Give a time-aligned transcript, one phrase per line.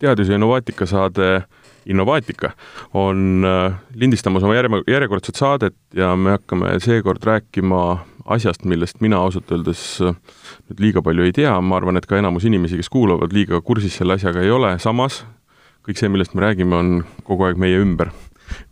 [0.00, 1.44] teadus- ja innovaatika saade
[1.86, 2.50] Innovaatika
[2.94, 9.16] on äh, lindistamas oma järje, järjekordset saadet ja me hakkame seekord rääkima asjast, millest mina
[9.16, 10.14] ausalt öeldes äh,
[10.68, 13.96] nüüd liiga palju ei tea, ma arvan, et ka enamus inimesi, kes kuulavad, liiga kursis
[13.96, 15.22] selle asjaga ei ole, samas
[15.86, 16.90] kõik see, millest me räägime, on
[17.24, 18.12] kogu aeg meie ümber.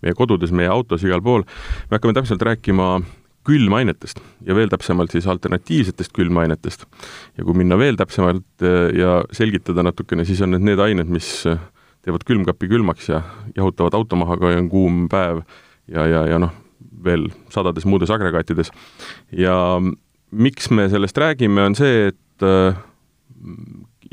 [0.03, 1.45] meie kodudes, meie autos, igal pool.
[1.89, 3.01] me hakkame täpselt rääkima
[3.49, 6.87] külmainetest ja veel täpsemalt siis alternatiivsetest külmainetest.
[7.39, 11.33] ja kui minna veel täpsemalt äh, ja selgitada natukene, siis on need need ained, mis
[12.05, 13.23] teevad külmkapi külmaks ja
[13.57, 15.43] jahutavad auto maha, kui on kuum päev
[15.91, 16.55] ja, ja, ja noh,
[17.05, 18.71] veel sadades muudes agregaatides.
[19.33, 19.57] ja
[20.31, 22.79] miks me sellest räägime, on see, et äh,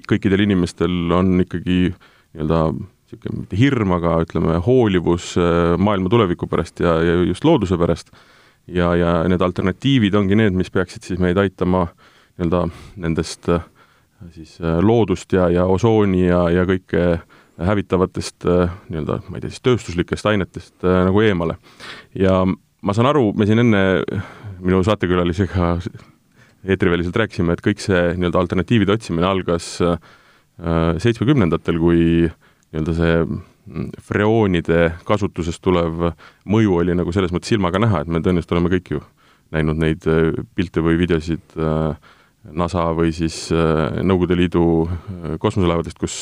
[0.09, 6.81] kõikidel inimestel on ikkagi nii-öelda niisugune mitte hirm, aga ütleme, hoolivus äh, maailma tuleviku pärast
[6.83, 8.11] ja, ja just looduse pärast.
[8.67, 11.87] Ja, ja need alternatiivid ongi need, mis peaksid siis meid aitama
[12.35, 12.65] nii-öelda
[13.01, 13.63] nendest äh,
[14.31, 17.25] siis loodust ja, ja osooni ja, ja kõike äh,
[17.57, 21.57] hävitavatest äh, nii-öelda, ma ei tea siis tööstuslikest ainetest äh, nagu eemale.
[22.17, 23.81] ja ma saan aru, me siin enne
[24.59, 25.77] minu saatekülalisega
[26.65, 29.97] eetriväliselt rääkisime, et kõik see nii-öelda alternatiivide otsimine algas äh,
[31.01, 33.19] seitsmekümnendatel, kui nii-öelda see
[34.05, 36.11] freoonide kasutusest tulev
[36.45, 39.01] mõju oli nagu selles mõttes silmaga näha, et me tõenäoliselt oleme kõik ju
[39.55, 40.05] näinud neid
[40.57, 41.57] pilte või videosid
[42.55, 44.63] NASA või siis Nõukogude Liidu
[45.41, 46.17] kosmoselaevadest, kus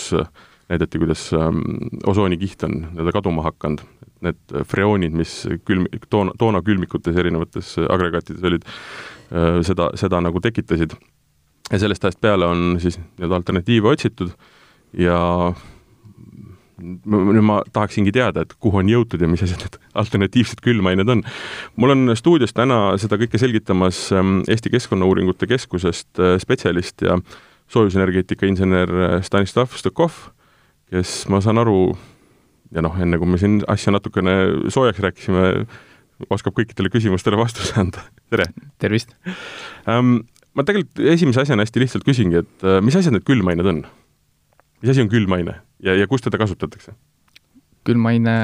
[0.70, 1.60] näidati, kuidas ähm,
[2.06, 3.84] osoonikiht on nii-öelda kaduma hakanud,
[4.24, 8.68] need freoonid, mis külm-, toona, toona külmikutes erinevates agregaatides olid,
[9.32, 10.96] äh, seda, seda nagu tekitasid.
[11.72, 14.34] ja sellest ajast peale on siis nii-öelda alternatiive otsitud
[15.00, 15.54] ja
[16.84, 21.24] nüüd ma tahaksingi teada, et kuhu on jõutud ja mis asjad need alternatiivsed külmained on.
[21.76, 27.18] mul on stuudios täna seda kõike selgitamas ähm, Eesti Keskkonnauuringute Keskusest äh, spetsialist ja
[27.74, 30.34] soojusenergeetika insener äh, Stanislav Stokov
[30.94, 31.94] kes, ma saan aru,
[32.74, 34.36] ja noh, enne kui me siin asja natukene
[34.74, 35.48] soojaks rääkisime,
[36.34, 38.06] oskab kõikidele küsimustele vastuse anda.
[38.30, 38.50] tere!
[38.82, 39.16] tervist
[39.90, 40.22] ähm,!
[40.54, 43.84] ma tegelikult esimese asjana hästi lihtsalt küsingi, et äh, mis asjad need külmained on?
[44.84, 46.94] Mis asi on külmaine ja, ja kus teda kasutatakse?
[47.88, 48.36] külmaine,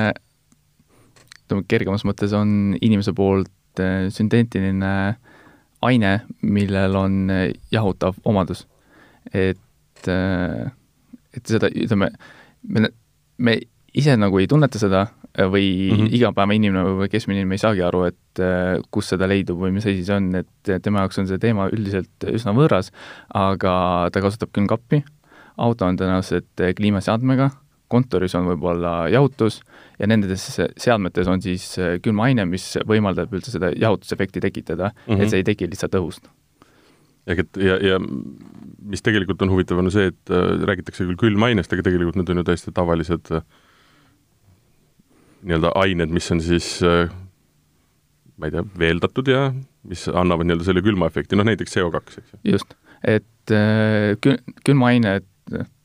[1.46, 4.94] ütleme kergemas mõttes on inimese poolt äh, sünteetiline
[5.86, 6.14] aine,
[6.44, 8.66] millel on äh, jahutav omadus.
[9.34, 12.10] et, et seda, ütleme,
[12.64, 12.90] me,
[13.38, 13.56] me
[13.96, 15.06] ise nagu ei tunneta seda
[15.38, 16.16] või mm -hmm.
[16.18, 18.42] igapäevainimene või keskmine inimene ei saagi aru, et
[18.92, 22.28] kus seda leidub või mis asi see on, et tema jaoks on see teema üldiselt
[22.32, 22.92] üsna võõras,
[23.34, 25.04] aga ta kasutab külmkappi,
[25.60, 27.50] auto on tõenäoliselt kliimaseadmega,
[27.90, 29.62] kontoris on võib-olla jahutus
[30.00, 30.46] ja nendes
[30.78, 31.72] seadmetes on siis
[32.06, 35.14] külmaine, mis võimaldab üldse seda jahutusefekti tekitada mm, -hmm.
[35.14, 35.32] et mhm.
[35.34, 36.30] see ei teki lihtsalt õhust
[37.30, 41.74] ehk et ja, ja mis tegelikult on huvitav, on see, et äh, räägitakse küll külmainest,
[41.74, 43.44] aga tegelikult need on ju täiesti tavalised äh,
[45.46, 47.12] nii-öelda ained, mis on siis äh,
[48.40, 49.50] ma ei tea, veeldatud ja
[49.90, 52.42] mis annavad nii-öelda selle külmaefekti, noh näiteks CO2, eks ju.
[52.56, 53.54] just, et
[54.26, 55.29] kül-, külmaained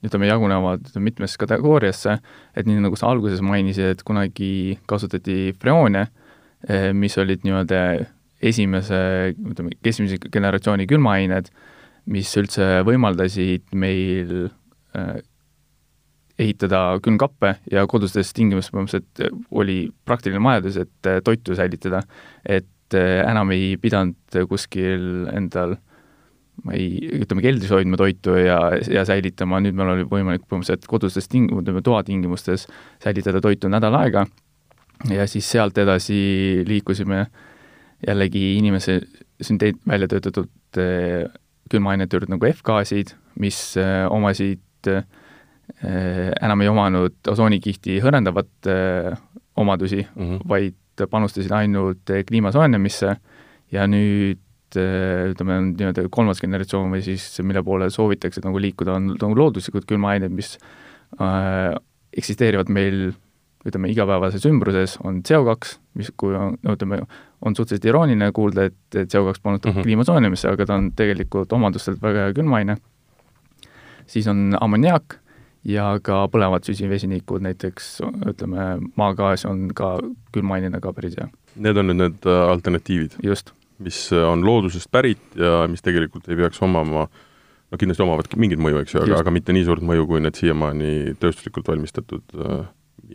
[0.04, 2.18] ütleme, jagunevad mitmesse kategooriasse,
[2.56, 6.06] et nii nagu sa alguses mainisid, et kunagi kasutati freoone,
[6.68, 7.84] äh, mis olid nii-öelda
[8.44, 8.98] esimese,
[9.34, 11.48] ütleme, keskmise generatsiooni külmaained,
[12.12, 14.34] mis üldse võimaldasid meil
[14.96, 15.16] äh,
[16.38, 22.02] ehitada külmkappe ja kodustes tingimustes põhimõtteliselt oli praktiline vajadus, et toitu säilitada.
[22.44, 25.76] et enam ei pidanud kuskil endal
[26.62, 28.58] ma ei, ütleme keldris hoidma toitu ja,
[28.90, 32.68] ja säilitama, nüüd meil oli võimalik põhimõtteliselt kodustes ting-, ütleme toatingimustes
[33.02, 34.26] säilitada toitu nädal aega
[35.10, 37.26] ja siis sealt edasi liikusime
[38.06, 39.00] jällegi inimese
[39.42, 40.52] sünteet-, välja töötatud
[41.70, 45.04] külmaainete juurde nagu F-gaasid, mis äh, omasid äh,
[46.42, 49.14] enam ei omanud osoonikihti hõrendavat äh,
[49.56, 50.48] omadusi mm, -hmm.
[50.48, 53.16] vaid panustasid ainult kliima soojenemisse
[53.72, 54.38] ja nüüd
[54.76, 60.32] ütleme, nii-öelda kolmas generatsioon või siis mille poole soovitakse nagu liikuda, on nagu looduslikud külmaained,
[60.34, 60.56] mis
[61.20, 61.74] äh,
[62.16, 63.12] eksisteerivad meil
[63.64, 67.00] ütleme, igapäevases ümbruses, on CO2, mis kui on, no ütleme,
[67.44, 69.82] on suhteliselt irooniline kuulda, et CO2 panustab mm -hmm.
[69.88, 72.76] kliima soojenemisse, aga ta on tegelikult omadustelt väga hea külmaine.
[74.06, 75.18] siis on ammoniaak
[75.64, 79.98] ja ka põlevad süsivesinikud, näiteks ütleme, maagaas on ka
[80.32, 81.28] külmainena ka päris hea.
[81.56, 83.16] Need on nüüd need äh, alternatiivid?
[83.22, 83.52] just.
[83.82, 88.60] Mis äh, on loodusest pärit ja mis tegelikult ei peaks omama no kindlasti omavad mingit
[88.62, 92.66] mõju, eks ju, aga, aga mitte nii suurt mõju, kui need siiamaani tööstuslikult valmistatud äh,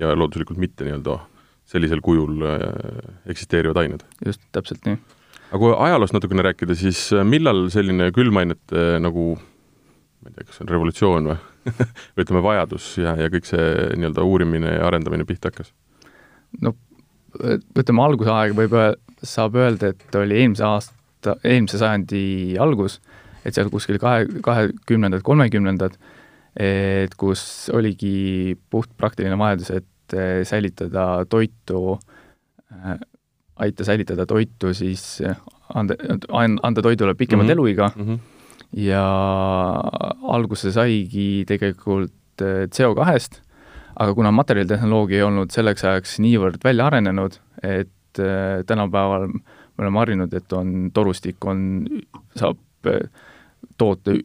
[0.01, 1.19] ja looduslikult mitte nii-öelda
[1.69, 2.65] sellisel kujul äh,
[3.31, 4.03] eksisteerivad ained.
[4.25, 5.00] just, täpselt nii.
[5.50, 10.65] aga kui ajaloost natukene rääkida, siis millal selline külmainete nagu ma ei tea, kas see
[10.65, 11.39] on revolutsioon või
[12.15, 13.65] või ütleme, vajadus ja, ja kõik see
[14.00, 15.71] nii-öelda uurimine ja arendamine pihta hakkas?
[16.63, 16.75] no
[17.78, 22.24] ütleme, algusaeg võib öel-, saab öelda, et oli eelmise aasta, eelmise sajandi
[22.62, 23.00] algus,
[23.46, 25.96] et seal kuskil kahe, kahekümnendad, kolmekümnendad,
[26.60, 27.44] et kus
[27.76, 31.98] oligi puht praktiline vajadus, et eh, säilitada toitu,
[32.74, 32.98] eh,
[33.66, 35.38] aita säilitada toitu siis, eh,
[35.76, 35.96] anda,
[36.31, 37.52] anda toidule pikemat mm -hmm.
[37.52, 38.20] eluiga mm -hmm.
[38.74, 39.06] ja
[40.24, 43.42] alguse saigi tegelikult CO2-st,
[44.00, 48.19] aga kuna materjalitehnoloogia ei olnud selleks ajaks niivõrd välja arenenud, et
[48.68, 51.84] tänapäeval me oleme harjunud, et on torustik, on,
[52.40, 52.60] saab
[53.80, 54.16] toota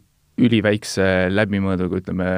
[0.40, 2.28] üliväikse läbimõõduga, ütleme,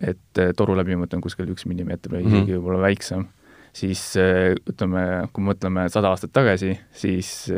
[0.00, 2.46] et eh, toru läbimõõt on kuskil üks millimeeter või mm -hmm.
[2.46, 3.26] isegi võib-olla väiksem,
[3.74, 7.50] siis ütleme, kui mõtleme sada aastat tagasi, siis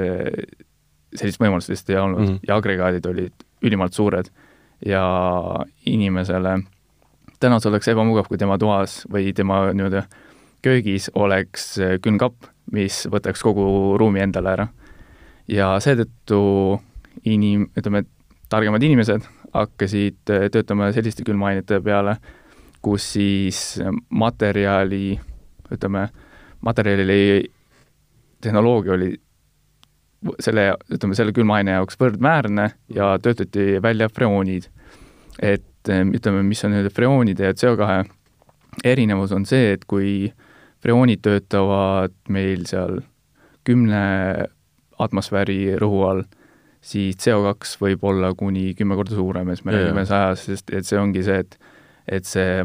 [1.14, 2.44] sellist võimalust lihtsalt ei olnud mm -hmm.
[2.48, 4.30] ja agregaadid olid ülimalt suured
[4.86, 5.04] ja
[5.86, 6.79] inimesele täna
[7.40, 10.04] see oleks ebamugav, kui tema toas või tema nii-öelda
[10.62, 14.68] köögis oleks külmkapp, mis võtaks kogu ruumi endale ära.
[15.48, 16.80] ja seetõttu
[17.24, 18.04] inim-, ütleme,
[18.48, 22.16] targemad inimesed hakkasid äh, töötama selliste külmaainete peale,
[22.82, 25.18] kus siis materjali,
[25.74, 26.06] ütleme,
[26.64, 27.50] materjali
[28.40, 29.10] tehnoloogia oli
[30.40, 34.68] selle, ütleme, selle külmaaine jaoks võrdväärne ja töötati välja freoonid.
[35.42, 38.04] Et äh, ütleme, mis on nende freoonide ja CO2
[38.84, 40.30] erinevus, on see, et kui
[40.80, 43.00] freoonid töötavad meil seal
[43.66, 44.04] kümne
[45.00, 46.22] atmosfääri rõhu all
[46.80, 51.00] siis CO2 võib olla kuni kümme korda suurem siis me räägime sajast, sest et see
[51.00, 51.58] ongi see, et
[52.10, 52.64] et see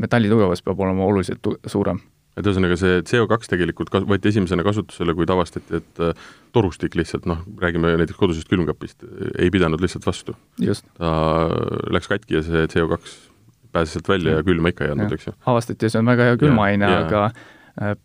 [0.00, 2.00] metalli tugevus peab olema oluliselt suurem.
[2.36, 7.28] Et ühesõnaga, see CO2 tegelikult kas-, võeti esimesena kasutusele, kui avastati, et äh, torustik lihtsalt
[7.28, 9.04] noh, räägime näiteks kodusest külmkapist,
[9.38, 10.36] ei pidanud lihtsalt vastu.
[10.98, 11.12] ta
[11.92, 13.00] läks katki ja see CO2
[13.72, 15.34] pääses sealt välja ja, ja külma ikka ei andnud, eks ju.
[15.48, 17.61] avastati ja see on väga hea külmaaine, aga Äh,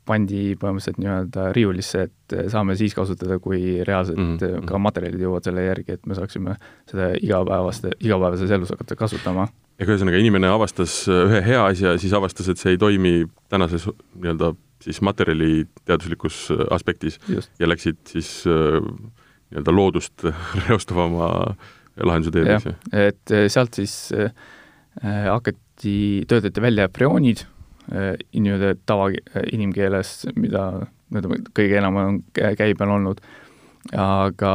[0.08, 4.68] pandi põhimõtteliselt nii-öelda riiulisse, et äh, saame siis kasutada, kui reaalselt mm -hmm.
[4.68, 6.56] ka materjalid jõuavad selle järgi, et me saaksime
[6.90, 9.48] seda igapäevaste, igapäevases elus hakata kasutama.
[9.80, 14.56] ehk ühesõnaga, inimene avastas ühe hea asja, siis avastas, et see ei toimi tänases nii-öelda
[14.81, 17.52] siis materjaliteaduslikus aspektis Just.
[17.60, 20.24] ja läksid siis nii-öelda loodust
[20.68, 21.56] reostavama
[22.04, 22.74] lahenduse teed, eks ju?
[22.94, 24.31] et sealt siis äh,
[25.28, 27.56] hakati, töötati välja freoonid Äh,
[27.88, 30.69] nii-öelda tava, äh, inimkeeles, mida
[31.13, 33.22] ütleme, kõige enam on käibel olnud,
[33.95, 34.54] aga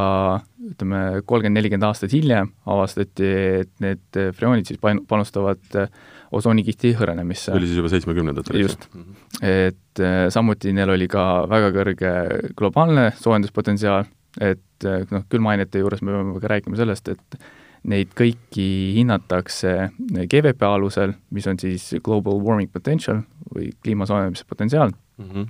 [0.69, 3.31] ütleme, kolmkümmend, nelikümmend aastat hiljem avastati,
[3.63, 5.89] et need freoonid siis panustavad äh,
[6.33, 7.55] osoonikihti hõrenemisse.
[7.57, 9.01] oli siis juba seitsmekümnendatel, eks ju?
[9.01, 9.17] Mhm.
[9.43, 12.13] et samuti neil oli ka väga kõrge
[12.57, 14.07] globaalne soojenduspotentsiaal,
[14.41, 17.43] et noh, külmaainete juures me peame ka rääkima sellest, et
[17.83, 18.65] Neid kõiki
[18.95, 19.91] hinnatakse
[20.31, 25.31] GVP alusel, mis on siis Global Warming Potential või kliima soojenemise potentsiaal mm.
[25.31, 25.47] -hmm.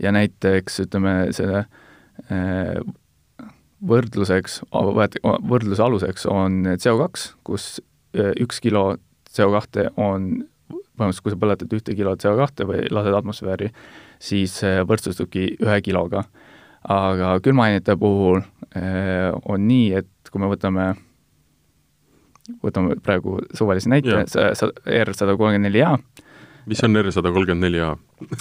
[0.00, 1.66] ja näiteks ütleme, selle
[2.32, 2.78] äh,
[3.84, 4.62] võrdluseks,
[5.50, 7.66] võrdluse aluseks on CO2, kus
[8.16, 8.96] äh, üks kilo
[9.28, 10.30] CO2 on,
[10.68, 13.68] põhimõtteliselt kui sa põletad ühte kilo CO2 või lased atmosfääri,
[14.18, 16.24] siis võrdsustubki ühe kiloga.
[16.82, 20.94] aga külmaainete puhul äh, on nii, et kui me võtame
[22.64, 25.96] võtame praegu suvalise näite, R sada kolmkümmend neli A.
[26.68, 27.94] mis on R sada kolmkümmend neli A?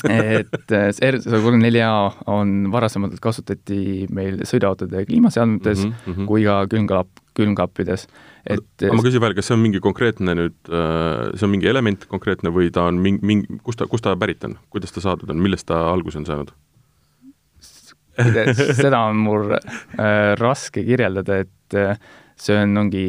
[0.10, 6.30] et äh, R sada kolmkümmend neli A on varasemalt kasutati meil sõiduautode kliimaseadmetes mm -hmm.
[6.30, 8.08] kui ka külmkapp, külmkappides.
[8.46, 11.68] et aga ma küsin veel, kas see on mingi konkreetne nüüd, äh, see on mingi
[11.68, 15.02] element konkreetne või ta on mingi, mingi, kust ta, kust ta pärit on, kuidas ta
[15.02, 16.56] saadud on, millest ta alguse on saanud?
[18.82, 22.00] seda on mul äh, raske kirjeldada, et äh,
[22.38, 23.06] see on, ongi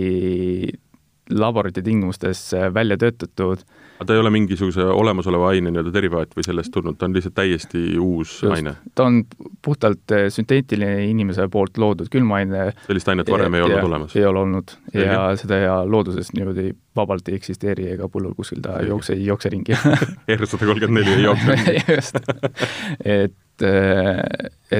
[1.30, 3.58] laborite tingimustes äh, välja töötatud.
[3.98, 7.34] aga ta ei ole mingisuguse olemasoleva aine nii-öelda derivaat või sellest tulnud, ta on lihtsalt
[7.34, 8.74] täiesti uus Just, aine?
[8.94, 9.22] ta on
[9.64, 12.70] puhtalt äh, sünteetiline inimese poolt loodud külmaine.
[12.86, 14.16] sellist ainet varem ja, ei olnud olemas?
[14.16, 18.62] ei ole olnud ja, ja seda ja looduses niimoodi vabalt ei eksisteeri ega pullul kuskil
[18.64, 19.76] ta ei jookse, ei jookse ringi
[20.38, 22.20] R sada kolmkümmend neli ei jookse ringi just,
[23.04, 24.24] et, äh,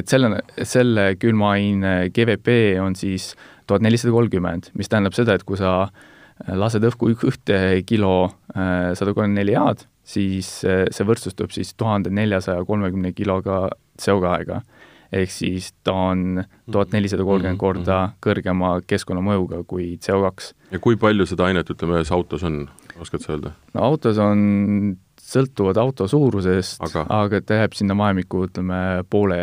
[0.00, 3.32] et selle, selle külmaaine GVP on siis
[3.68, 5.90] tuhat nelisada kolmkümmend, mis tähendab seda, et kui sa
[6.46, 12.12] lased õhku ühte kilo äh, sada kolmkümmend neli A-d, siis äh, see võrdsustub siis tuhande
[12.14, 13.68] neljasaja kolmekümne kiloga
[14.00, 14.62] CO2-ga.
[15.12, 18.16] ehk siis ta on tuhat nelisada kolmkümmend mhm, korda mhm.
[18.24, 20.52] kõrgema keskkonnamõjuga kui CO2.
[20.70, 22.66] ja kui palju seda ainet, ütleme, ühes autos on,
[23.00, 23.54] oskad sa öelda?
[23.74, 24.96] no autos on
[25.28, 28.78] sõltuvad auto suurusest, aga, aga ta jääb sinna vahemikku, ütleme,
[29.10, 29.40] poole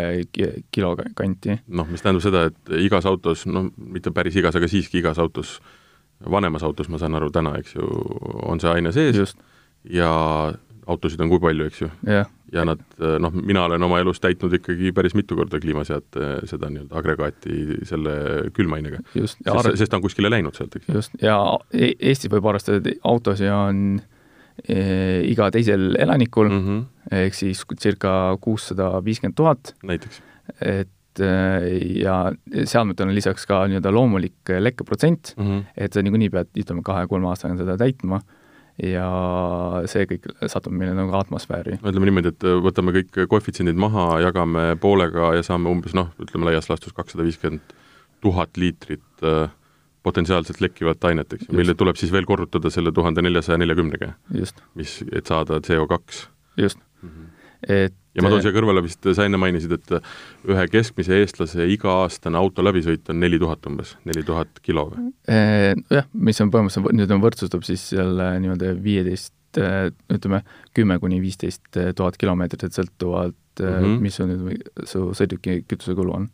[0.73, 1.59] kilo kanti.
[1.67, 5.59] noh, mis tähendab seda, et igas autos, no mitte päris igas, aga siiski igas autos
[6.31, 7.89] vanemas autos, ma saan aru, täna, eks ju,
[8.45, 9.41] on see aine sees just,
[9.89, 10.10] ja
[10.88, 11.89] autosid on kui palju, eks ju.
[12.07, 12.81] jah, ja nad,
[13.22, 18.15] noh, mina olen oma elus täitnud ikkagi päris mitu korda kliimaseate seda nii-öelda agregaati selle
[18.55, 19.01] külmainega.
[19.13, 20.98] sest, sest ta on kuskile läinud sealt, eks ju.
[21.00, 21.38] just, ja
[21.74, 23.81] E- Eestis võib arvestada, et autosid on
[24.62, 24.77] e,
[25.31, 27.17] iga teisel elanikul mm, mm -hmm.
[27.25, 30.22] ehk siis circa kuussada viiskümmend tuhat, näiteks.
[30.62, 32.15] et ja
[32.63, 35.45] seadmetel on lisaks ka nii-öelda loomulik lekkeprotsent, mm.
[35.45, 35.63] -hmm.
[35.77, 38.22] et sa niikuinii pead, ütleme, kahe-kolme aastaga seda täitma
[38.84, 39.07] ja
[39.88, 41.77] see kõik satub meile nagu atmosfääri.
[41.81, 46.50] no ütleme niimoodi, et võtame kõik koefitsiendid maha, jagame poolega ja saame umbes noh, ütleme
[46.50, 47.75] laias laastus kakssada viiskümmend
[48.24, 49.48] tuhat liitrit äh,
[50.03, 54.60] potentsiaalselt lekkivat ainet, eks ju, mille tuleb siis veel korrutada selle tuhande neljasaja neljakümnega, just,
[54.75, 56.25] mis, et saada CO2
[56.57, 57.10] just mm.
[57.10, 57.29] -hmm.
[57.69, 59.95] et ja ma toon siia kõrvale vist, sa enne mainisid, et
[60.51, 65.10] ühe keskmise eestlase iga-aastane auto läbisõit on neli tuhat umbes, neli tuhat kilo või?
[65.31, 69.34] Eh, jah, mis on põhimõtteliselt, nüüd on võrdsustab siis selle nii-öelda viieteist,
[70.12, 70.41] ütleme,
[70.75, 73.75] kümme kuni viisteist tuhat kilomeetrit, et sõltuvalt mm.
[73.75, 74.01] -hmm.
[74.03, 76.27] mis on nüüd su sõiduki kütusekulu on.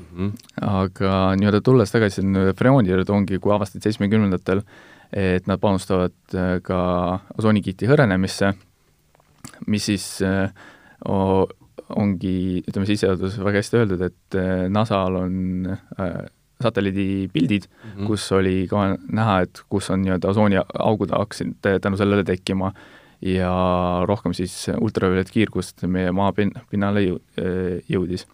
[0.00, 0.32] Mm -hmm.
[0.64, 2.22] aga nii-öelda tulles tagasi
[2.56, 4.62] freooni juurde, ongi, kui avastati seitsmekümnendatel,
[5.12, 6.12] et nad panustavad
[6.62, 6.80] ka
[7.38, 8.54] osoonikihti hõrenemisse,
[9.66, 10.52] mis siis äh,
[11.08, 15.36] ongi, ütleme, sissejuhatuses väga hästi öeldud, et äh, NASA-l on
[15.72, 16.14] äh,
[16.60, 18.06] satelliidipildid mm, Mhm.
[18.06, 22.72] kus oli ka näha, et kus on nii-öelda osooniaugud hakkasid tänu sellele tekkima
[23.24, 23.52] ja
[24.08, 27.20] rohkem siis ultraviolettkiirgust meie maa pin-, pinnale jõu-,
[27.88, 28.26] jõudis.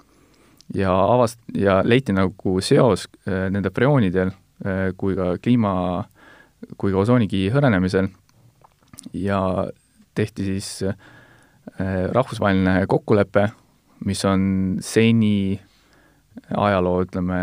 [0.74, 4.30] ja avast- ja leiti nagu seos nende freoonidel
[4.96, 6.04] kui ka kliima,
[6.76, 8.08] kui ka osoonikihi hõrenemisel
[9.14, 9.68] ja
[10.14, 10.96] tehti siis äh,
[12.12, 13.48] rahvusvaheline kokkulepe,
[14.04, 14.42] mis on
[14.84, 15.58] seni
[16.56, 17.38] ajaloo, ütleme,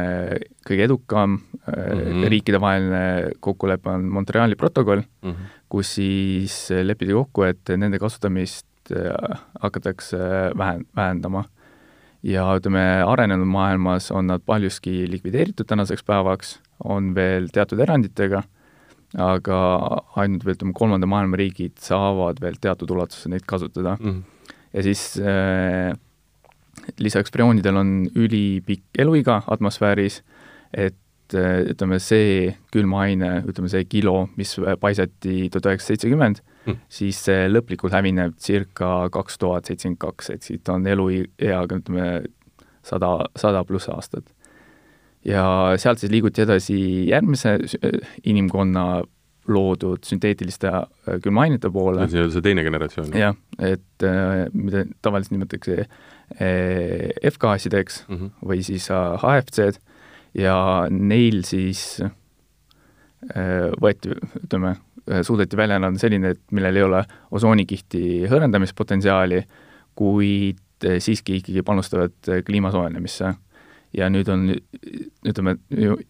[0.68, 1.74] kõige edukam mm.
[1.74, 2.28] -hmm.
[2.34, 5.52] riikidevaheline kokkulepe on Montreali protokoll, Mm -hmm.
[5.70, 10.18] kus siis lepiti kokku, et nende kasutamist äh, hakatakse
[10.58, 11.46] vähen-, vähendama.
[12.24, 18.44] ja ütleme, arenenud maailmas on nad paljuski likvideeritud tänaseks päevaks, on veel teatud eranditega,
[19.18, 19.58] aga
[20.16, 24.50] ainult veel, ütleme, kolmanda maailma riigid saavad veel teatud ulatuses neid kasutada Mm -hmm.
[24.74, 25.94] ja siis äh,
[27.00, 30.24] lisaks freoonidel on ülipikk eluiga atmosfääris,
[30.74, 30.96] et
[31.34, 36.78] äh, ütleme, see külmaine, ütleme see kilo, mis paisati tuhat üheksasada seitsekümmend, Mm.
[36.90, 42.24] siis see lõplikult hävineb circa kaks tuhat seitsekümmend kaks, et siit on elueaga ütleme
[42.84, 44.24] sada, sada pluss aastat.
[45.26, 45.46] Ja
[45.78, 46.78] sealt siis liiguti edasi
[47.10, 49.04] järgmise sü- inimkonna
[49.48, 53.12] loodud sünteetiliste äh, külmaainete poole see on see teine generatsioon.
[53.18, 58.16] jah, et äh, mida tavaliselt nimetatakse äh, F-gaasideks mm.
[58.16, 58.32] -hmm.
[58.48, 59.82] või siis äh, HFC-d
[60.38, 64.76] ja neil siis äh, võeti, ütleme,
[65.22, 67.04] suudeti välja anda selline, et millel ei ole
[67.36, 69.44] osoonikihti hõrendamispotentsiaali,
[70.00, 73.34] kuid äh, siiski ikkagi panustavad äh, kliima soojenemisse.
[73.98, 74.48] Ja nüüd on,
[75.28, 75.56] ütleme,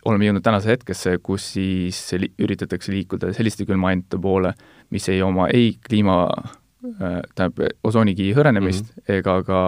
[0.07, 4.53] oleme jõudnud tänase hetkesse, kus siis li üritatakse liikuda selliste külmaainete poole,
[4.93, 9.17] mis ei oma ei kliima äh, tähendab, osoonikihi hõrenemist mm -hmm.
[9.19, 9.61] ega ka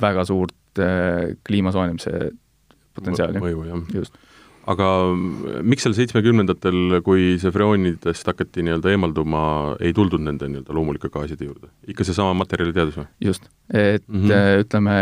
[0.00, 2.30] väga suurt äh, kliima soojenemise
[2.94, 3.42] potentsiaali.
[3.42, 3.84] mõju, jah.
[3.94, 4.16] just.
[4.66, 4.88] aga
[5.62, 9.44] miks seal seitsmekümnendatel, kui see freoonidest hakati nii-öelda eemalduma,
[9.80, 11.68] ei tuldud nende nii-öelda loomulike gaaside juurde?
[11.86, 13.08] ikka seesama materjaliteadus või?
[13.20, 14.64] just, et mm -hmm.
[14.64, 15.00] ütleme,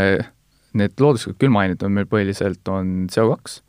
[0.79, 3.61] need looduslikud külmaained on meil põhiliselt, on CO2,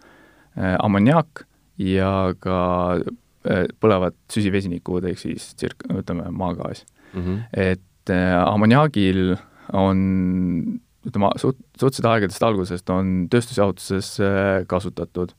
[0.55, 1.45] ammoniaak
[1.81, 2.59] ja ka
[2.99, 6.83] äh, põlevad süsivesinikud, ehk siis tsirk-, ütleme, maagaas
[7.13, 7.21] mm.
[7.21, 7.39] -hmm.
[7.53, 9.35] et äh, ammoniaagil
[9.73, 15.33] on ütleme, suht-, suhteliselt aegadest algusest on tööstusjahutuses äh, kasutatud.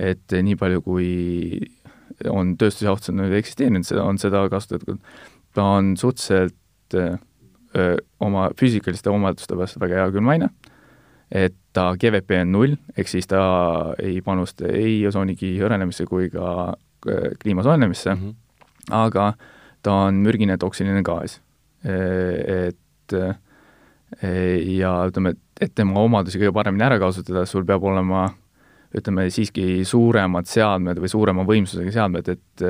[0.00, 1.60] et nii palju, kui
[2.30, 4.96] on tööstusjahutused nüüd eksisteerinud, seda, on seda kasutatud,
[5.52, 10.48] ta on suhteliselt öö, oma füüsikaliste omaduste pärast väga hea külmaine,
[11.30, 13.40] et ta GVP on null, ehk siis ta
[14.02, 16.72] ei panusta ei osoonikihi hõrenemisse kui ka
[17.06, 18.20] öö, kliima soojenemisse mm.
[18.20, 18.34] -hmm.
[18.90, 19.32] aga
[19.82, 21.40] ta on mürgine toksiline gaas.
[21.84, 23.14] Et
[24.66, 28.26] ja ütleme, et tema omadusi kõige paremini ära kasutada, sul peab olema
[28.96, 32.64] ütleme siiski suuremad seadmed või suurema võimsusega seadmed, et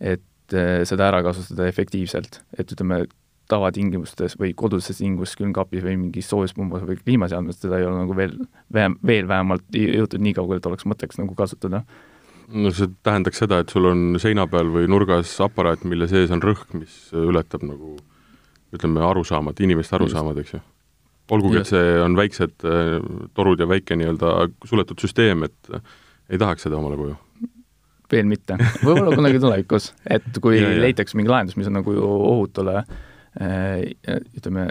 [0.00, 0.56] et
[0.88, 3.02] seda ära kasutada efektiivselt, et ütleme,
[3.48, 8.36] tavatingimustes või kodustes tingimustes külmkapis või mingis soojuspumbas või kliimaseadmes, teda ei ole nagu veel,
[8.74, 11.82] veel, veel vähemalt jõutud nii kaugele, et oleks mõtteks nagu kasutada.
[12.48, 16.44] no see tähendaks seda, et sul on seina peal või nurgas aparaat, mille sees on
[16.44, 17.96] rõhk, mis ületab nagu
[18.74, 20.60] ütleme, arusaamad, inimeste arusaamad, eks ju.
[21.32, 22.98] olgugi, et see on väiksed äh,
[23.36, 24.34] torud ja väike nii-öelda
[24.68, 25.96] suletud süsteem, et äh,
[26.28, 27.16] ei tahaks seda omale koju.
[28.12, 32.82] veel mitte, võib-olla kunagi tulevikus, et kui Ja, leitakse mingi lahendus, mis on nagu ohutule
[32.82, 32.98] eh,
[33.36, 34.68] ütleme,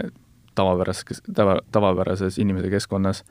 [0.58, 3.22] tavapärases, tava, tavapärases inimese keskkonnas.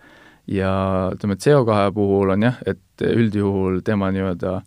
[0.48, 0.72] Ja
[1.16, 4.62] ütleme, CO2 puhul on jah, et üldjuhul tema nii-öelda,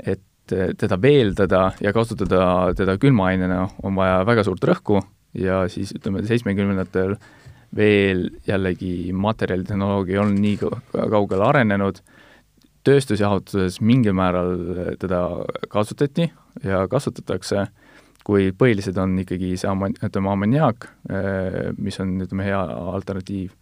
[0.00, 5.02] et teda veeldada ja kasutada teda külmaainena on vaja väga suurt rõhku
[5.36, 7.16] ja siis ütleme, seitsmekümnendatel
[7.76, 10.78] veel jällegi materjalitehnoloogia ei olnud nii kau-
[11.12, 12.00] kaugele arenenud,
[12.88, 14.54] tööstusjahutuses mingil määral
[15.00, 15.20] teda
[15.68, 16.30] kasutati
[16.64, 17.66] ja kasutatakse,
[18.28, 20.84] kuid põhilised on ikkagi see ammon-, ütleme, ammoniaak,
[21.80, 22.60] mis on, ütleme, hea
[22.92, 23.54] alternatiiv.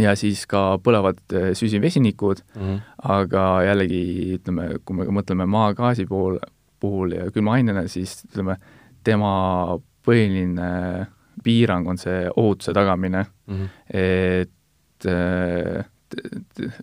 [0.00, 2.62] ja siis ka põlevad eh, süsivesinikud mm.
[2.62, 2.78] -hmm.
[3.14, 4.00] aga jällegi
[4.38, 6.40] ütleme, kui me mõtleme maagaasi pool,
[6.80, 8.56] puhul ja külmaainena, siis ütleme,
[9.04, 11.06] tema põhiline
[11.44, 13.68] piirang on see ohutuse tagamine Mm -hmm.
[13.92, 15.84] et äh,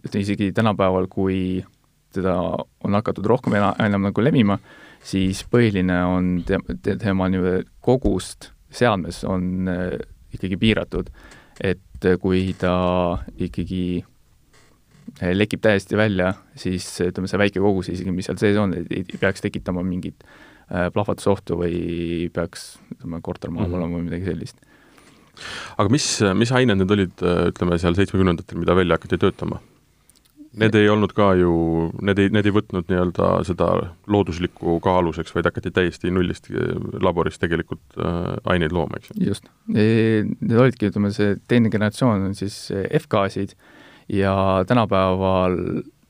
[0.05, 1.65] et isegi tänapäeval, kui
[2.13, 2.35] teda
[2.83, 4.57] on hakatud rohkem ena-, enam nagu levima,
[5.03, 9.99] siis põhiline on te-, te, tema nii-öelda kogust seadmes on äh,
[10.33, 11.09] ikkagi piiratud.
[11.63, 14.03] et äh, kui ta ikkagi
[15.21, 19.03] äh, lekib täiesti välja, siis ütleme, see väike kogus isegi, mis seal sees on, ei
[19.19, 20.23] peaks tekitama mingit
[20.71, 23.73] plahvatusohtu või peaks, ütleme, kortermaal mm Mhm.
[23.73, 23.83] -hmm.
[23.83, 24.57] olema või midagi sellist
[25.77, 26.05] aga mis,
[26.35, 29.59] mis ained need olid, ütleme seal seitsmekümnendatel, mida välja hakati töötama?
[30.59, 31.51] Need ei olnud ka ju,
[32.03, 33.69] need ei, need ei võtnud nii-öelda seda
[34.11, 36.49] looduslikku ka aluseks, vaid hakati täiesti nullist
[36.99, 39.19] laboris tegelikult äh, aineid looma, eks ju?
[39.29, 39.47] just.
[39.71, 42.65] Need olidki, ütleme, see teine generatsioon on siis
[42.99, 43.55] F-gaasid
[44.11, 44.35] ja
[44.67, 45.57] tänapäeval,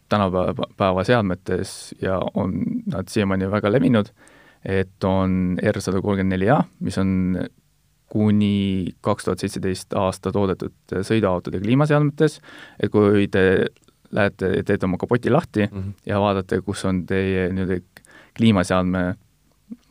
[0.09, 2.57] tänapäeva seadmetes ja on
[2.89, 4.09] nad siiamaani väga levinud,
[4.65, 7.13] et on R sada kolmkümmend neli A, mis on
[8.11, 12.41] kuni kaks tuhat seitseteist aasta toodetud sõiduautode kliimaseadmetes,
[12.81, 13.45] et kui te
[14.11, 15.91] lähete, teete oma kapoti lahti mm -hmm.
[16.05, 17.79] ja vaatate, kus on teie nii-öelda
[18.37, 19.03] kliimaseadme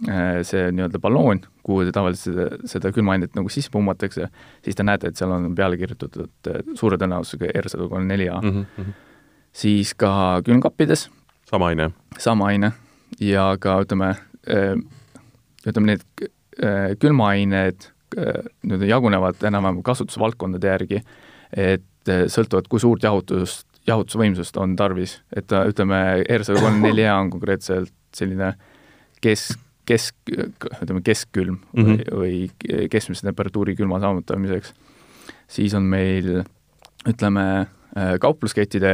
[0.09, 4.29] äh, see nii-öelda balloon, kuhu te tavaliselt seda, seda külmaainet nagu sisse pummatakse,
[4.65, 8.29] siis te näete, et seal on peale kirjutatud äh, suure tõenäosusega R sada kolmkümmend neli
[8.29, 8.41] A.
[8.43, 8.67] mm.
[8.79, 8.93] -hmm.
[9.53, 11.11] siis ka külmkappides
[11.51, 11.91] sama aine?
[12.19, 12.73] sama aine
[13.21, 14.15] ja ka ütleme,
[15.67, 16.29] ütleme need
[17.01, 17.91] külmaained
[18.63, 21.03] nii-öelda jagunevad enam-vähem kasutusvaldkondade järgi,
[21.57, 27.19] et sõltuvalt, kui suurt jahutust, jahutusvõimsust on tarvis, et ütleme, R sada kolmkümmend neli A
[27.21, 28.55] on konkreetselt selline
[29.23, 32.15] kesk, kesk, ütleme keskkülm mm -hmm.
[32.15, 32.39] või,
[32.71, 34.75] või keskmise temperatuuri külma saavutamiseks,
[35.51, 36.43] siis on meil
[37.09, 37.67] ütleme,
[38.21, 38.91] kaupluskettide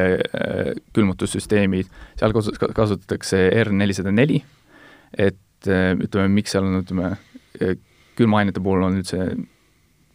[0.96, 2.32] külmutussüsteemid, seal
[2.74, 4.40] kasutatakse R nelisada neli,
[5.18, 5.68] et
[6.00, 7.11] ütleme, miks seal on, ütleme,
[8.16, 9.20] külmaainete puhul on üldse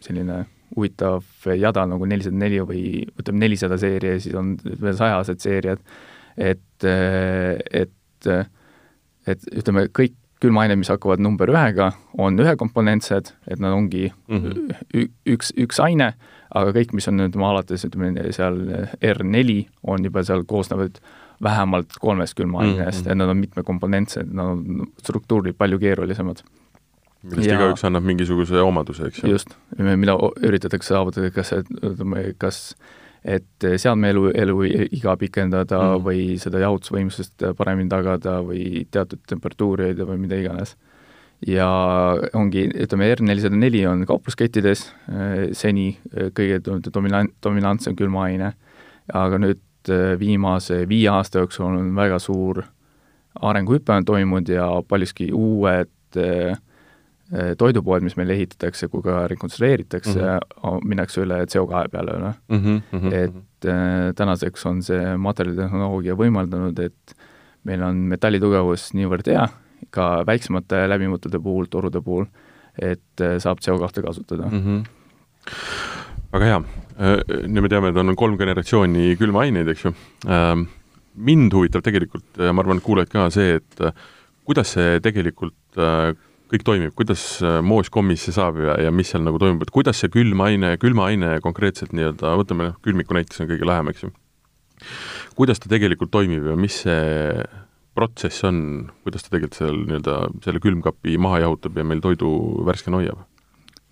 [0.01, 1.25] selline huvitav
[1.57, 2.83] jada nagu nelisada neli või
[3.19, 5.83] ütleme, nelisada seeria siis on veel sajased seeriad,
[6.37, 8.29] et, et,
[9.27, 15.09] et ütleme, kõik külmaained, mis hakkavad number ühega, on ühekomponentsed, et nad ongi mm -hmm.
[15.35, 16.13] üks, üks aine,
[16.49, 18.57] aga kõik, mis on ütleme alates, ütleme seal
[19.13, 20.97] R4, on juba seal koosnevad
[21.43, 23.11] vähemalt kolmest külmaainest mm, -hmm.
[23.11, 26.43] et nad on mitmekomponentsed, nad on struktuurilt palju keerulisemad
[27.23, 29.35] millest ja, igaüks annab mingisuguse omaduse, eks ju.
[29.35, 30.15] just, mida
[30.47, 31.53] üritatakse saavutada, kas,
[32.41, 32.61] kas
[33.21, 36.05] et seadme elu, eluiga pikendada mm.
[36.05, 40.75] või seda jahutusvõimsust paremini tagada või teatud temperatuuri hoida või mida iganes.
[41.45, 41.67] ja
[42.37, 44.87] ongi, ütleme, R404 on kaupluskettides
[45.57, 45.91] seni
[46.37, 46.61] kõige
[46.93, 48.53] dominant, dominantsem külmaaine,
[49.13, 49.61] aga nüüd
[50.21, 52.63] viimase viie aasta jooksul on väga suur
[53.41, 55.89] arenguhüpe on toimunud ja paljuski uued
[57.31, 60.87] toidupoed, mis meil ehitatakse, kui ka rekonstrueeritakse mm, -hmm.
[60.87, 62.81] minnakse üle CO2 peale, noh mm.
[62.91, 63.13] -hmm.
[63.13, 67.15] et äh, tänaseks on see materjalitehnoloogia võimaldanud, et
[67.63, 69.47] meil on metallitugevus niivõrd hea,
[69.89, 72.25] ka väiksemate läbimõttude puhul, torude puhul,
[72.79, 74.61] et äh, saab CO2 kasutada mm.
[74.65, 74.83] -hmm.
[76.33, 76.61] väga hea.
[77.47, 79.93] nüüd me teame, et on kolm generatsiooni külmaaineid, eks ju.
[81.15, 83.95] mind huvitab tegelikult ja ma arvan, et kuulajad ka see, et
[84.45, 85.55] kuidas see tegelikult
[86.51, 87.23] kõik toimib, kuidas
[87.63, 91.95] moos kommisse saab ja, ja mis seal nagu toimub, et kuidas see külmaine, külmaaine konkreetselt
[91.95, 94.13] nii-öelda, võtame noh, külmiku näites on kõige lähem, eks ju.
[95.39, 97.41] kuidas ta tegelikult toimib ja mis see
[97.95, 102.31] protsess on, kuidas ta tegelikult seal nii-öelda selle külmkapi maha jahutab ja meil toidu
[102.67, 103.25] värskena hoiab?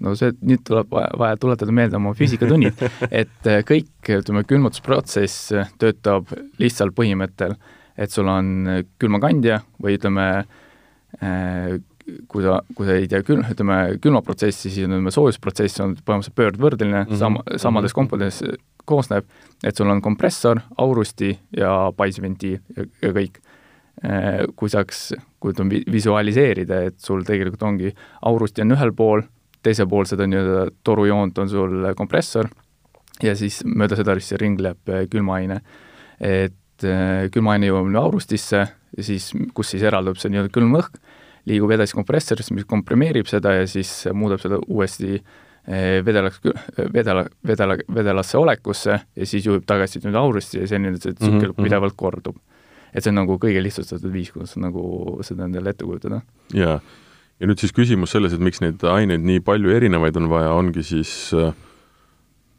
[0.04, 2.80] no see, nüüd tuleb vaja, vaja tuletada meelde oma füüsikatunnid,
[3.22, 7.56] et kõik, ütleme, külmutusprotsess töötab lihtsal põhimõttel,
[8.00, 10.28] et sul on külmakandja või ütleme,
[12.28, 17.04] kui sa, kui sa ei tea külm, ütleme külmaprotsessi, siis ütleme soojusprotsess on põhimõtteliselt pöördvõrdeline
[17.04, 17.22] mm, -hmm.
[17.22, 19.28] sama, samadest komponentidest koosneb,
[19.64, 23.42] et sul on kompressor, aurusti ja paisventiil ja, ja kõik.
[24.56, 25.12] kui saaks,
[25.44, 27.90] kui ütleme, visualiseerida, et sul tegelikult ongi
[28.22, 29.26] aurusti on ühel pool,
[29.62, 32.48] teisel pool seda nii-öelda torujoont on sul kompressor
[33.24, 35.60] ja siis mööda seda siis ringleb külmaaine.
[36.20, 36.86] et
[37.34, 38.70] külmaaine jõuab nüüd aurustisse
[39.00, 41.00] siis, kus siis eraldub see nii-öelda külm õhk,
[41.48, 46.42] liigub edasi kompressorisse, mis komprimeerib seda ja siis muudab seda uuesti eh, vedelaks,
[46.94, 51.54] vedela, vedela, vedelasse olekusse ja siis juhib tagasi nüüd aurisse ja selline see tsükkel mm
[51.54, 51.64] -hmm.
[51.64, 52.38] pidevalt kordub.
[52.94, 56.22] et see on nagu kõige lihtsustatud viis, kuidas nagu seda endale ette kujutada.
[56.54, 56.80] jaa,
[57.40, 60.84] ja nüüd siis küsimus selles, et miks neid aineid nii palju erinevaid on vaja, ongi
[60.84, 61.54] siis äh,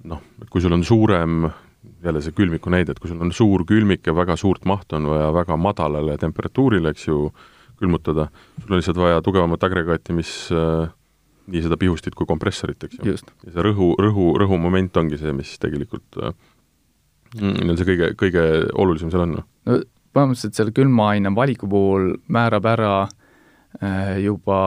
[0.04, 1.50] noh, et kui sul on suurem
[2.04, 5.08] jälle see külmiku näide, et kui sul on suur külmik ja väga suurt mahtu on
[5.12, 7.30] vaja väga madalale temperatuurile, eks ju,
[7.80, 8.28] külmutada,
[8.60, 10.90] sul on lihtsalt vaja tugevamat agregaati, mis äh,
[11.50, 13.14] nii seda pihustit kui kompressorit, eks ju.
[13.16, 16.34] ja see rõhu, rõhu, rõhumoment ongi see, mis tegelikult äh,
[17.40, 19.38] on see kõige, kõige olulisem seal on.
[19.38, 19.48] Noh.
[19.68, 19.80] no
[20.14, 24.60] põhimõtteliselt selle külmaaine valiku puhul määrab ära äh, juba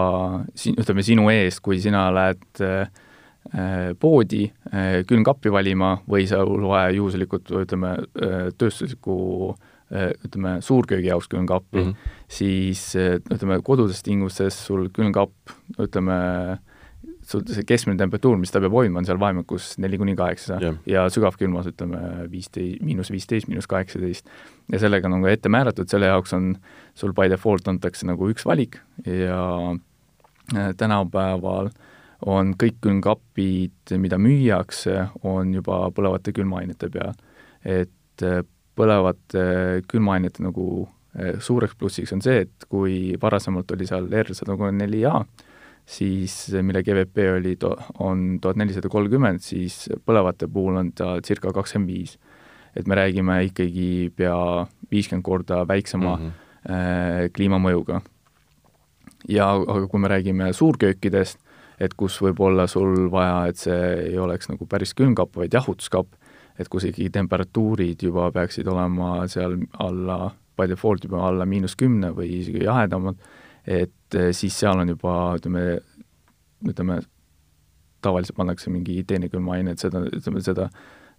[0.55, 3.03] si-, ütleme sinu eest, kui sina lähed äh,
[3.99, 7.97] poodi äh, külmkappi valima või sul vaja juhuslikult ütleme,
[8.57, 9.17] tööstuslikku
[9.51, 12.13] äh, Äh, ütleme, suurköögi jaoks külmkappi mm, -hmm.
[12.27, 16.17] siis äh, ütleme, kodudes tingimustes sul külmkapp, ütleme,
[17.21, 20.75] sul see keskmine temperatuur, mis ta peab hoidma, on seal vahemikus neli kuni kaheksa yeah.
[20.85, 24.29] ja sügavkülmas ütleme viisteist, miinus viisteist, miinus kaheksateist.
[24.71, 26.55] ja sellega on nagu ette määratud, selle jaoks on
[26.95, 29.41] sul by default antakse nagu üks valik ja
[30.55, 31.69] äh, tänapäeval
[32.25, 37.13] on kõik külmkapid, mida müüakse, on juba põlevate külmaainete peal.
[37.63, 37.91] et
[38.77, 39.45] põlevate
[39.89, 40.67] külmaainete nagu
[41.17, 45.19] eh, suureks plussiks on see, et kui varasemalt oli seal R sada kolmkümmend neli A,
[45.85, 51.53] siis mille GVP oli to-, on tuhat nelisada kolmkümmend, siis põlevate puhul on ta circa
[51.53, 52.17] kakskümmend viis.
[52.75, 57.29] et me räägime ikkagi pea viiskümmend korda väiksema mm -hmm.
[57.35, 58.01] kliimamõjuga.
[59.27, 61.37] ja aga kui me räägime suurköökidest,
[61.79, 66.07] et kus võib olla sul vaja, et see ei oleks nagu päris külmkapp, vaid jahutuskapp,
[66.59, 72.11] et kus ikkagi temperatuurid juba peaksid olema seal alla, by default juba alla miinus kümne
[72.15, 73.17] või isegi jahedamad,
[73.65, 75.65] et eh, siis seal on juba ütleme,
[76.69, 76.99] ütleme,
[78.03, 80.67] tavaliselt pannakse mingi teine külmaine, et seda, ütleme seda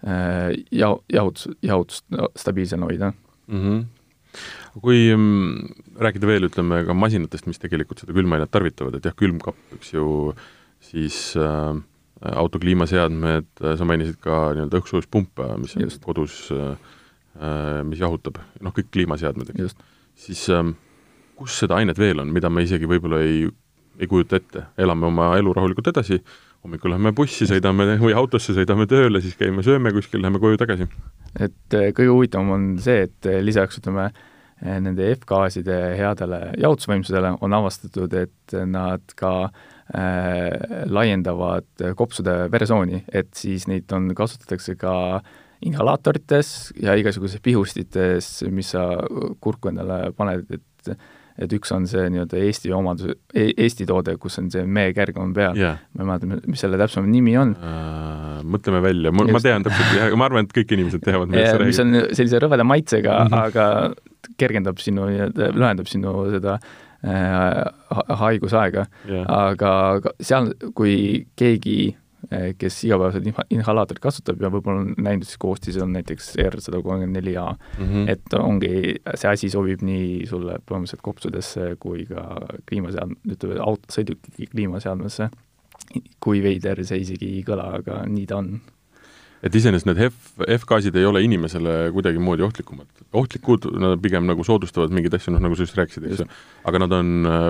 [0.05, 2.05] äh, jah-, jahutus, jahutust
[2.37, 3.61] stabiilsena hoida mm.
[3.61, 3.85] -hmm
[4.83, 5.07] kui
[6.01, 10.07] rääkida veel, ütleme ka masinatest, mis tegelikult seda külmainet tarvitavad, et jah, külmkapp, eks ju,
[10.83, 11.77] siis äh,
[12.23, 16.01] auto kliimaseadmed, sa mainisid ka nii-öelda õhksoojuspumpe, mis on Just.
[16.05, 19.77] kodus, äh, mis jahutab, noh, kõik kliimaseadmed, eks.
[20.27, 20.77] siis ähm,
[21.37, 23.49] kus seda ainet veel on, mida me isegi võib-olla ei,
[23.99, 26.21] ei kujuta ette, elame oma elu rahulikult edasi,
[26.65, 30.89] hommikul lähme bussi, sõidame või autosse, sõidame tööle, siis käime, sööme kuskil, läheme koju tagasi.
[31.35, 34.13] et äh, kõige huvitavam on see, et äh, lisaks ütleme,
[34.65, 43.35] nende F-gaaside headele jahutusvõimsusele on avastatud, et nad ka äh, äh, laiendavad kopsude veresooni, et
[43.37, 44.95] siis neid on, kasutatakse ka
[45.65, 48.87] inhalaatorites ja igasuguses pihustites, mis sa
[49.45, 54.39] kurku endale paned, et et üks on see nii-öelda Eesti omadus e, Eesti toode, kus
[54.39, 58.37] on see meekärg on peal yeah., ma ei mäleta, mis selle täpsem nimi on uh,.
[58.47, 61.73] mõtleme välja, mul, ma tean täpselt, ma arvan, et kõik inimesed teavad, millest sa räägid.
[61.73, 63.51] mis on sellise rõveda maitsega mm, -hmm.
[63.51, 70.97] aga kergendab sinu, lühendab sinu seda äh, Äh, haigusaega yeah., aga seal, kui
[71.37, 71.77] keegi,
[72.31, 76.81] äh, kes igapäevaselt inhalaatorit kasutab ja võib-olla on näinud, siis koostis on näiteks R sada
[76.83, 78.07] kolmkümmend neli A, mhm.
[78.13, 78.75] et ongi,
[79.15, 82.25] see asi sobib nii sulle põhimõtteliselt kopsudesse kui ka
[82.69, 85.31] kliimaseadme, ütleme, auto, sõiduki kliimaseadmesse.
[86.23, 88.55] kui veider see isegi ei kõla, aga nii ta on
[89.45, 92.89] et iseenesest need F, F-gaasid ei ole inimesele kuidagimoodi ohtlikumad.
[93.15, 96.27] ohtlikud, nad pigem nagu soodustavad mingeid asju, noh nagu sa just rääkisid, eks ju,
[96.71, 97.45] aga nad on äh,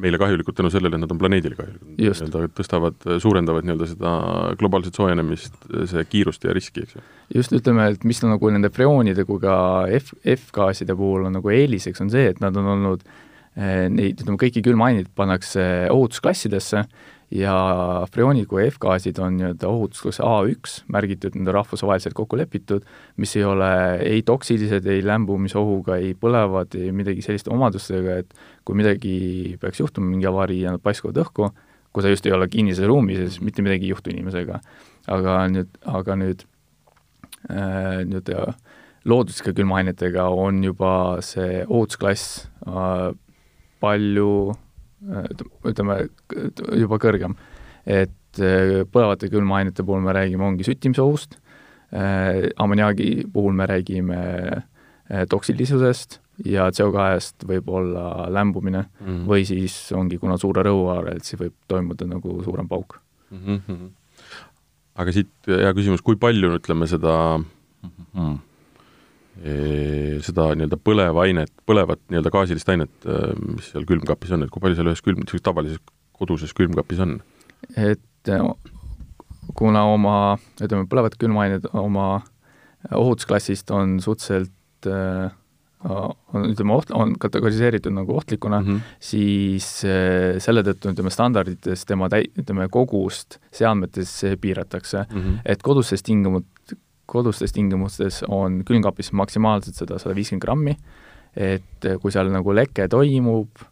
[0.00, 1.96] meile kahjulikud tänu sellele, et nad on planeedile kahjulikud.
[1.98, 4.14] nii-öelda tõstavad, suurendavad nii-öelda seda
[4.62, 5.58] globaalset soojenemist,
[5.90, 7.04] see kiirust ja riski, eks ju.
[7.40, 9.56] just, ütleme, et mis on nagu nende freoonide kui ka
[9.98, 14.38] F, F-gaaside puhul on nagu eeliseks, on see, et nad on olnud eh, neid, ütleme,
[14.40, 16.86] kõiki külmaaineid pannakse ohutusklassidesse
[17.30, 17.54] ja
[18.10, 22.86] freoonid kui F-gaasid on nii-öelda ohutusklass A1 märgitud, need on rahvusvaheliselt kokku lepitud,
[23.22, 23.70] mis ei ole
[24.02, 28.34] ei toksilised, ei lämbumisohuga, ei põlevad, ei midagi selliste omadustega, et
[28.66, 29.14] kui midagi
[29.62, 31.52] peaks juhtuma, mingi avarii ja nad paiskuvad õhku,
[31.94, 34.60] kui sa just ei ole kinnises ruumis, siis mitte midagi ei juhtu inimesega.
[35.10, 36.42] aga nüüd, aga nüüd
[37.50, 38.52] äh, nii-öelda
[39.08, 40.92] looduslike külmaainetega on juba
[41.24, 43.14] see ohutusklass äh,
[43.80, 44.52] palju
[45.70, 46.00] ütleme,
[46.76, 47.36] juba kõrgem.
[47.86, 51.38] et äh, põlevate külmaainete puhul me räägime, ongi süttimisohust,
[51.92, 59.24] äh, ammoniaagi puhul me räägime äh, toksilisusest, ja CO2-st võib olla lämbumine mm -hmm.
[59.28, 63.60] või siis ongi, kuna suure rõhu äärel, siis võib toimuda nagu suurem pauk mm.
[63.68, 63.90] -hmm.
[64.94, 68.38] aga siit hea küsimus, kui palju, ütleme, seda mm, e,
[69.40, 73.20] seda nii-öelda põlevainet, põlevat nii-öelda gaasilist ainet, e,
[73.56, 75.80] mis seal külmkapis on, et kui palju seal ühes külm, tavalises
[76.20, 77.20] koduses külmkapis on?
[77.80, 78.28] et
[79.56, 80.16] kuna oma,
[80.60, 82.20] ütleme, põlevad külmained oma
[82.96, 85.32] ohutusklassist on suhteliselt äh,
[85.88, 88.94] on, ütleme, oht-, on kategoriseeritud nagu ohtlikuna mm, -hmm.
[89.00, 95.42] siis äh, selle tõttu ütleme, standardites tema täi-, ütleme, kogust seadmetes piiratakse mm, -hmm.
[95.44, 96.76] et kodustes tingimut-,
[97.10, 100.76] kodustes tingimustes on külmkapis maksimaalselt seda sada viiskümmend grammi,
[101.36, 103.66] et kui seal nagu leke toimub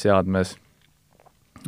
[0.00, 0.56] seadmes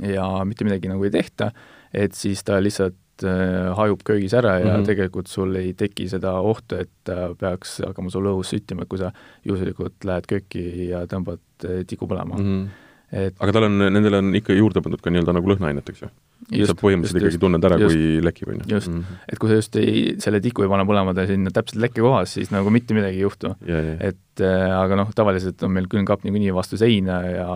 [0.01, 1.51] ja mitte midagi nagu ei tehta,
[1.93, 4.87] et siis ta lihtsalt äh, hajub köögis ära ja mm -hmm.
[4.87, 9.13] tegelikult sul ei teki seda ohtu, et ta peaks hakkama sul õhus süttima, kui sa
[9.45, 11.41] juhuslikult lähed kööki ja tõmbad
[11.87, 12.45] tiku põlema mm.
[12.45, 12.69] -hmm.
[13.13, 13.35] Et...
[13.39, 16.09] aga tal on, nendele on ikka juurde pandud ka nii-öelda nagu lõhnaained, eks ju?
[16.51, 18.69] Sa põhimõtteliselt ikkagi tunned ära, kui lekib, on ju?
[18.75, 19.23] just mm, -hmm.
[19.29, 22.35] et kui sa just ei, selle tiku ei pane põlema ta sinna täpselt lekke kohas,
[22.39, 23.55] siis nagu mitte midagi ei juhtu.
[23.63, 27.51] et äh, aga noh, tavaliselt on meil külmkapp niikuinii vastu seina ja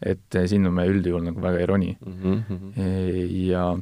[0.00, 2.42] et sinna me üldjuhul nagu väga ei roni mm.
[2.48, 2.72] -hmm.
[3.50, 3.76] ja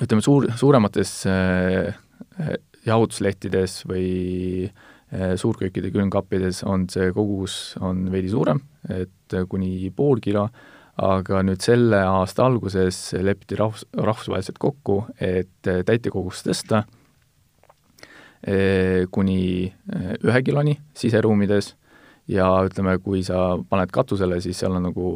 [0.00, 1.94] ütleme, suur, suuremates äh,
[2.86, 10.48] jahutuslehtides või äh, suurköökide külmkappides on see kogus, on veidi suurem, et kuni pool kilo,
[11.00, 16.84] aga nüüd selle aasta alguses lepiti rahvus, rahvusvaheliselt kokku, et täitekogust tõsta
[18.44, 19.72] äh, kuni
[20.20, 21.74] ühe kiloni siseruumides
[22.30, 25.08] ja ütleme, kui sa paned katusele, siis seal on nagu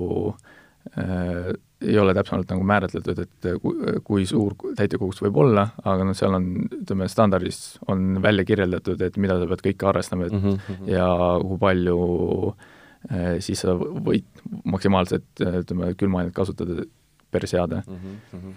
[0.97, 1.53] äh,
[1.85, 3.49] ei ole täpsemalt nagu määratletud, et
[4.07, 6.47] kui suur täitekogus võib olla, aga noh, seal on,
[6.81, 7.59] ütleme, standardis
[7.93, 10.89] on välja kirjeldatud, et mida sa pead kõike arvestama, et mm -hmm.
[10.93, 11.09] ja
[11.43, 11.99] kui palju
[12.55, 12.74] eh,
[13.45, 14.25] siis sa võid
[14.65, 16.87] maksimaalselt, ütleme, külmaainet kasutada
[17.35, 18.15] per seade mm.
[18.33, 18.55] -hmm.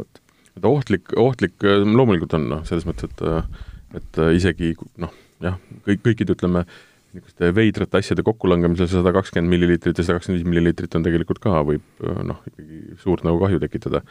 [0.00, 0.20] vot.
[0.56, 5.56] et ohtlik, ohtlik loomulikult on noh, selles mõttes, et et isegi noh, jah,
[5.86, 6.64] kõik, kõikide ütleme,
[7.16, 11.60] niisuguste veidrate asjade kokkulangemisel sada kakskümmend milliliitrit ja sada kakskümmend viis milliliitrit on tegelikult ka,
[11.66, 14.02] võib noh, ikkagi suurt nagu kahju tekitada.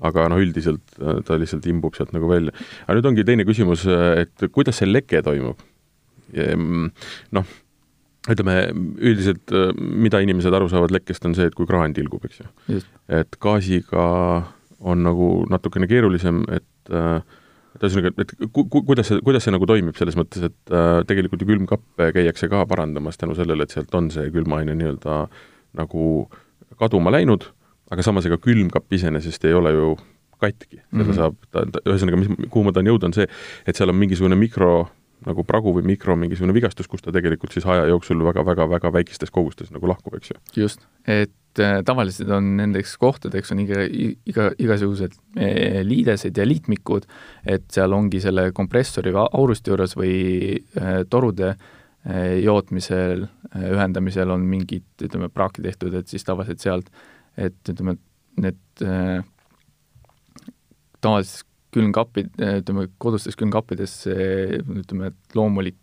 [0.00, 2.52] aga noh, üldiselt äh, ta lihtsalt imbub sealt nagu välja.
[2.86, 5.60] aga nüüd ongi teine küsimus, et kuidas see leke toimub?
[6.32, 6.90] Mm,
[7.36, 7.50] noh,
[8.32, 8.58] ütleme
[8.98, 12.80] üldiselt, äh, mida inimesed aru saavad lekkest, on see, et kui kraan tilgub, eks ju.
[13.20, 14.06] et gaasiga
[14.80, 17.20] on nagu natukene keerulisem, et äh,
[17.76, 21.02] et ühesõnaga, et ku-, ku-, kuidas see, kuidas see nagu toimib selles mõttes, et äh,
[21.08, 25.26] tegelikult ju külmkappe käiakse ka parandamas tänu sellele, et sealt on see külmaine nii-öelda
[25.76, 26.04] nagu
[26.80, 27.50] kaduma läinud,
[27.92, 29.96] aga samas ega külmkapp iseenesest ei ole ju
[30.40, 31.16] katki, selle mm -hmm.
[31.16, 33.28] saab, ta, ta, ühesõnaga, mis, kuhu ma tahan jõuda, on see,
[33.66, 34.88] et seal on mingisugune mikro
[35.26, 39.72] nagu pragu või mikro mingisugune vigastus, kus ta tegelikult siis aja jooksul väga-väga-väga väikestes kogustes
[39.74, 40.38] nagu lahkub, eks ju.
[40.62, 47.08] just, et äh, tavaliselt on nendeks kohtadeks on iga, iga, igasugused äh, liidesed ja liitmikud,
[47.44, 50.14] et seal ongi selle kompressori või aurusti juures või
[50.56, 56.94] äh, torude äh, jootmisel äh,, ühendamisel on mingid, ütleme, praaki tehtud, et siis tavaliselt sealt,
[57.36, 57.98] et ütleme,
[58.40, 59.20] need äh,
[61.02, 62.30] tavaliselt külmkapid,
[62.62, 65.76] ütleme, kodustes külmkappides ütleme, et loomulik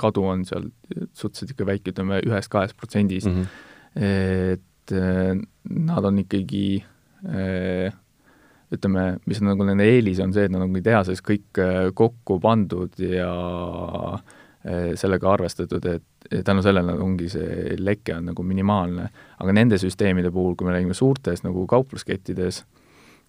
[0.00, 0.68] kadu on seal
[1.14, 4.06] suhteliselt ikka väike, ütleme ühest-kahest protsendist mm, -hmm.
[4.54, 6.84] et eh, nad on ikkagi
[7.28, 7.92] eh,
[8.74, 12.40] ütleme, mis on nagu nende eelis, on see, et nad on tehases kõik eh, kokku
[12.40, 13.34] pandud ja
[14.96, 19.08] sellega arvestatud, et tänu sellele ongi see leke on nagu minimaalne.
[19.38, 22.62] aga nende süsteemide puhul, kui me räägime suurtes nagu kaupluskettides,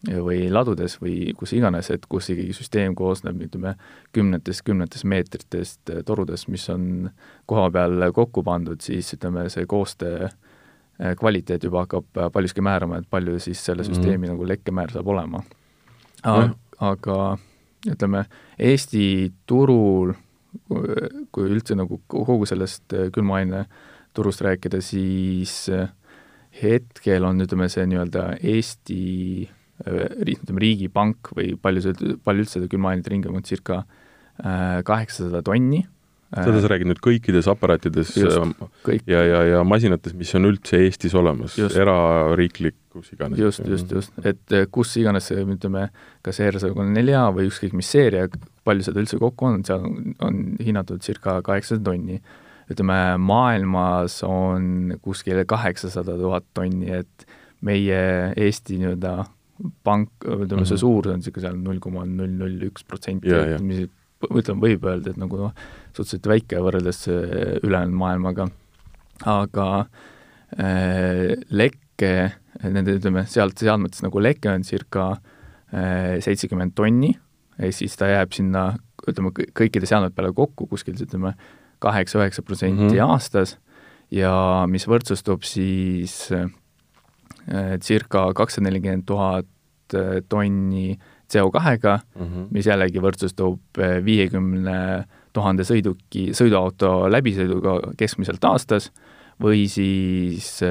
[0.03, 3.75] või ladudes või kus iganes, et kus ikkagi süsteem koosneb, ütleme,
[4.13, 7.09] kümnetest, kümnetest meetritest torudest, mis on
[7.49, 13.09] koha peal kokku pandud, siis ütleme, see koostöö eh, kvaliteet juba hakkab paljuski määrama, et
[13.09, 13.93] palju siis selle mhm.
[13.93, 14.35] süsteemi mm -hmm.
[14.35, 15.43] nagu lekkemäär saab olema.
[16.79, 17.37] aga
[17.87, 18.25] ütleme,
[18.59, 20.13] Eesti turul,
[21.31, 23.65] kui üldse nagu kogu sellest külmaaine
[24.13, 25.69] turust rääkida, siis
[26.63, 32.69] hetkel on, ütleme, see nii-öelda Eesti Äh, ütleme, riigipank või palju see, palju üldse seda
[32.71, 33.81] külmaainet ringi on, circa
[34.39, 35.83] äh, kaheksasada tonni.
[36.35, 39.03] seda sa räägid nüüd kõikides aparaatides Just, äh, kõik.
[39.11, 43.39] ja, ja, ja masinates, mis on üldse Eestis olemas, erariiklik, kus iganes.
[43.39, 45.89] just, just, just, et kus iganes, ütleme,
[46.23, 48.31] kas ER134 või ükskõik mis seeria,
[48.63, 52.21] palju seda üldse kokku on, seal on, on hinnatud circa kaheksasada tonni.
[52.71, 57.27] ütleme, maailmas on kuskil kaheksasada tuhat tonni, et
[57.61, 59.25] meie Eesti nii-öelda
[59.85, 60.81] pank, ütleme see mhm.
[60.81, 63.31] suur on niisugune seal null koma null null üks protsenti,
[63.63, 63.85] mis
[64.25, 65.53] ütleme, võib öelda, et nagu noh,
[65.93, 68.47] suhteliselt väike võrreldes äh, ülejäänud maailmaga,
[69.31, 69.67] aga
[70.57, 72.13] äh, lekke,
[72.63, 77.13] nende ütleme, sealt seadmetest nagu leke on circa äh, seitsekümmend tonni,
[77.59, 78.71] ja siis ta jääb sinna,
[79.07, 81.35] ütleme, kõikide seadmete peale kokku kuskil ütleme,
[81.83, 83.13] kaheksa-üheksa protsenti mhm.
[83.13, 83.57] aastas
[84.13, 84.33] ja
[84.71, 86.49] mis võrdsustub siis äh,
[87.81, 89.45] circa kakssada nelikümmend tuhat
[89.93, 90.97] äh, tonni
[91.29, 92.47] CO2-ga mm, -hmm.
[92.51, 98.91] mis jällegi võrdsustub äh, viiekümne tuhande sõiduki, sõiduauto läbisõiduga keskmiselt aastas
[99.41, 100.61] või siis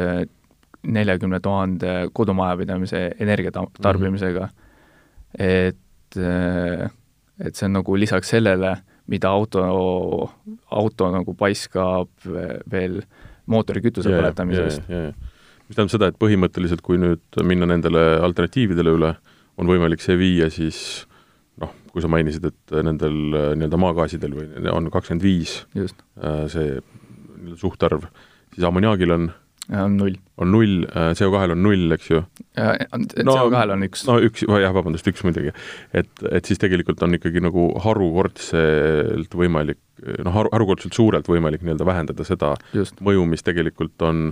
[0.82, 4.48] neljakümne tuhande kodumajapidamise energiatarbimisega mm.
[4.48, 5.44] -hmm.
[5.44, 6.16] et,
[7.44, 9.60] et see on nagu lisaks sellele, mida auto,
[10.70, 12.08] auto nagu paiskab
[12.70, 13.02] veel
[13.46, 15.02] mootorikütuse yeah, põletamisest yeah,.
[15.02, 15.34] Yeah,
[15.68, 19.14] mis tähendab seda, et põhimõtteliselt kui nüüd minna nendele alternatiividele üle,
[19.61, 20.79] on võimalik see viia siis
[21.62, 23.16] noh, kui sa mainisid, et nendel
[23.55, 26.79] nii-öelda maagaasidel või on kakskümmend viis äh, see
[27.61, 28.09] suhtarv,
[28.55, 29.33] siis ammoniaagil on
[29.72, 30.16] on null.
[30.37, 32.20] on null, äh, CO2-l on null, eks ju?
[32.59, 34.05] CO2-l on üks.
[34.09, 35.55] no üks, jah, vabandust, üks muidugi.
[35.96, 39.81] et, et siis tegelikult on ikkagi nagu harukordselt võimalik,
[40.18, 43.00] noh, haru, harukordselt suurelt võimalik nii-öelda vähendada seda Just.
[43.05, 44.27] mõju, mis tegelikult on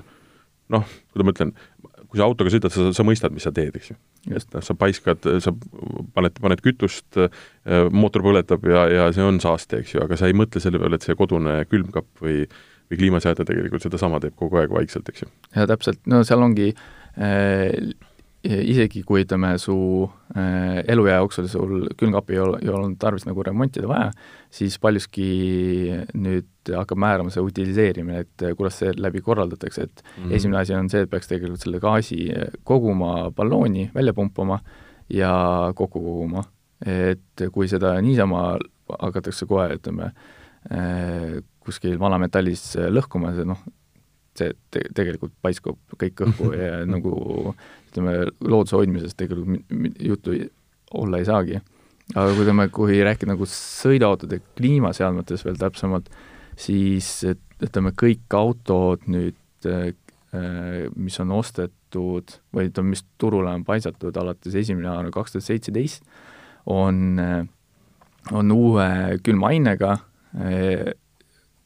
[0.73, 1.55] noh, kuidas ma ütlen,
[2.13, 3.97] kui sa autoga sõidad, sa, sa mõistad, mis sa teed, eks ju.
[4.31, 5.55] et noh, sa paiskad, sa
[6.15, 10.31] paned, paned kütust, äh, mootor põletab ja, ja see on saaste, eks ju, aga sa
[10.31, 12.45] ei mõtle selle peale, et see kodune külmkapp või
[12.93, 15.29] või kliimaseade tegelikult sedasama teeb kogu aeg vaikselt, eks ju.
[15.57, 17.95] jaa, täpselt, no seal ongi äh,
[18.43, 19.77] isegi kui ütleme, su
[20.37, 24.11] äh, eluea jooksul sul külmkappi ei ole, ei olnud tarvis nagu remontida vaja,
[24.53, 25.29] siis paljuski
[26.13, 30.35] nüüd hakkab määrama see utiliseerimine, et kuidas see läbi korraldatakse, et mm -hmm.
[30.37, 32.29] esimene asi on see, et peaks tegelikult selle gaasi
[32.65, 34.61] koguma ballooni, välja pumpama
[35.09, 36.45] ja kokku koguma.
[36.87, 38.59] et kui seda niisama
[38.99, 40.09] hakatakse kohe, ütleme,
[40.75, 43.61] äh, kuskil vanametallis lõhkuma, see noh,
[44.39, 47.13] see te-, tegelikult paiskub kõik õhku ja nagu
[47.91, 50.37] ütleme, looduse hoidmisest tegelikult juttu
[50.99, 51.61] olla ei saagi.
[52.15, 56.11] aga kui ütleme, kui rääkida nagu sõiduautode kliimaseadmetest veel täpsemalt,
[56.63, 57.09] siis
[57.63, 59.91] ütleme, kõik autod nüüd, äh,
[60.97, 66.07] mis on ostetud või ütleme, mis turule on paisatud alates esimene jaanuar kaks tuhat seitseteist,
[66.73, 67.21] on,
[68.33, 68.87] on uue
[69.27, 69.97] külmaainega,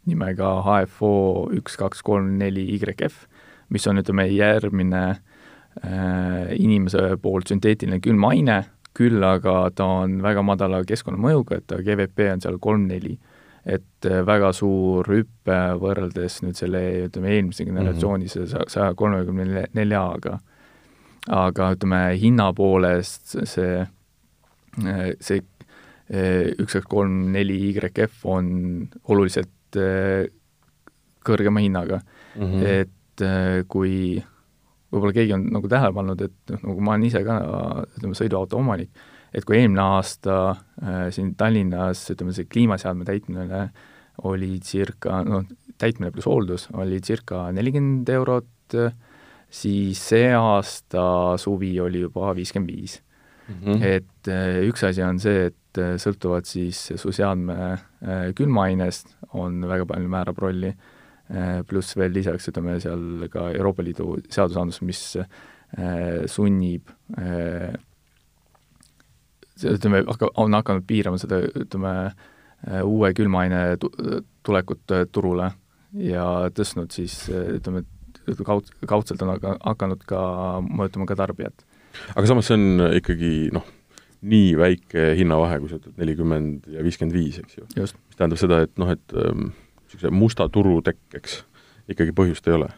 [0.06, 1.12] nimega HFO
[1.56, 3.26] üks, kaks, kolm, neli YF,
[3.74, 8.62] mis on, ütleme, järgmine äh, inimese poolt sünteetiline külmaine,
[8.96, 13.18] küll aga ta on väga madala keskkonnamõjuga, et ta GVP on seal kolm-neli.
[13.66, 18.68] Et äh, väga suur hüpe võrreldes nüüd selle, ütleme, eelmise generatsiooni mm -hmm.
[18.70, 20.38] saja kolmekümne neljaga.
[21.26, 23.86] aga ütleme, hinna poolest see,
[24.86, 25.42] äh, see
[26.14, 30.28] äh, üks, kaks, kolm, neli YF on oluliselt Eh,
[31.26, 32.42] kõrgema hinnaga mm.
[32.42, 32.66] -hmm.
[32.70, 33.22] et
[33.66, 34.22] kui
[34.92, 37.38] võib-olla keegi on nagu tähele pannud, et noh, nagu ma olen ise ka
[37.96, 38.92] ütleme, sõiduauto omanik,
[39.34, 43.70] et kui eelmine aasta äh, siin Tallinnas ütleme, see kliimaseadme täitmine
[44.26, 45.44] oli circa, noh,
[45.78, 48.76] täitmine pluss hooldus oli circa nelikümmend eurot,
[49.52, 53.00] siis see aasta suvi oli juba viiskümmend viis.
[53.46, 53.82] Mhm.
[53.82, 59.60] et äh, üks asi on see, et äh, sõltuvalt siis su seadme äh, külmaainest on
[59.70, 60.74] väga palju määrab rolli,
[61.66, 65.00] pluss veel lisaks ütleme seal ka Euroopa Liidu seadusandlus, mis
[66.30, 66.92] sunnib
[69.64, 71.92] ütleme, hakka-, on hakanud piirama seda, ütleme,
[72.82, 73.76] uue külmaaine
[74.44, 75.50] tulekut turule
[76.00, 76.24] ja
[76.56, 77.84] tõstnud siis ütleme,
[78.44, 80.20] kaud-, kaudselt on hakanud ka
[80.66, 81.66] mõjutama ka tarbijat
[82.16, 83.66] aga samas see on ikkagi noh,
[84.26, 87.66] nii väike hinnavahe, kui sa ütled nelikümmend ja viiskümmend viis, eks ju.
[87.76, 91.42] mis tähendab seda, et noh, et niisuguse ähm, musta turu tekkeks
[91.92, 92.70] ikkagi põhjust ei ole.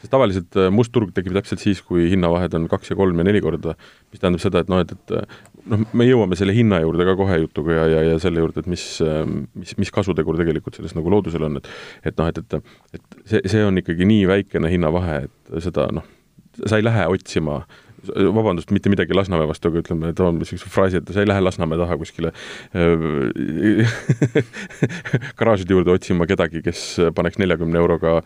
[0.00, 3.26] sest tavaliselt äh, must turg tekib täpselt siis, kui hinnavahed on kaks ja kolm ja
[3.26, 3.76] neli korda,
[4.12, 5.40] mis tähendab seda, et noh, et, et äh,
[5.70, 8.70] noh, me jõuame selle hinna juurde ka kohe jutuga ja, ja, ja selle juurde, et
[8.70, 8.84] mis,
[9.54, 11.70] mis, mis kasutegur tegelikult selles nagu loodusel on, et
[12.10, 16.06] et noh, et, et, et see, see on ikkagi nii väikene hinnavahe, et seda noh,
[16.64, 21.00] sa ei lähe otsima äh, vabandust, mitte midagi Lasnamäe vastu, aga ütleme, toon niisuguse fraasi,
[21.00, 22.32] et sa ei lähe Lasnamäe taha kuskile
[22.76, 23.94] äh,
[25.38, 26.84] garaažide juurde otsima kedagi, kes
[27.14, 28.20] paneks neljakümne euroga,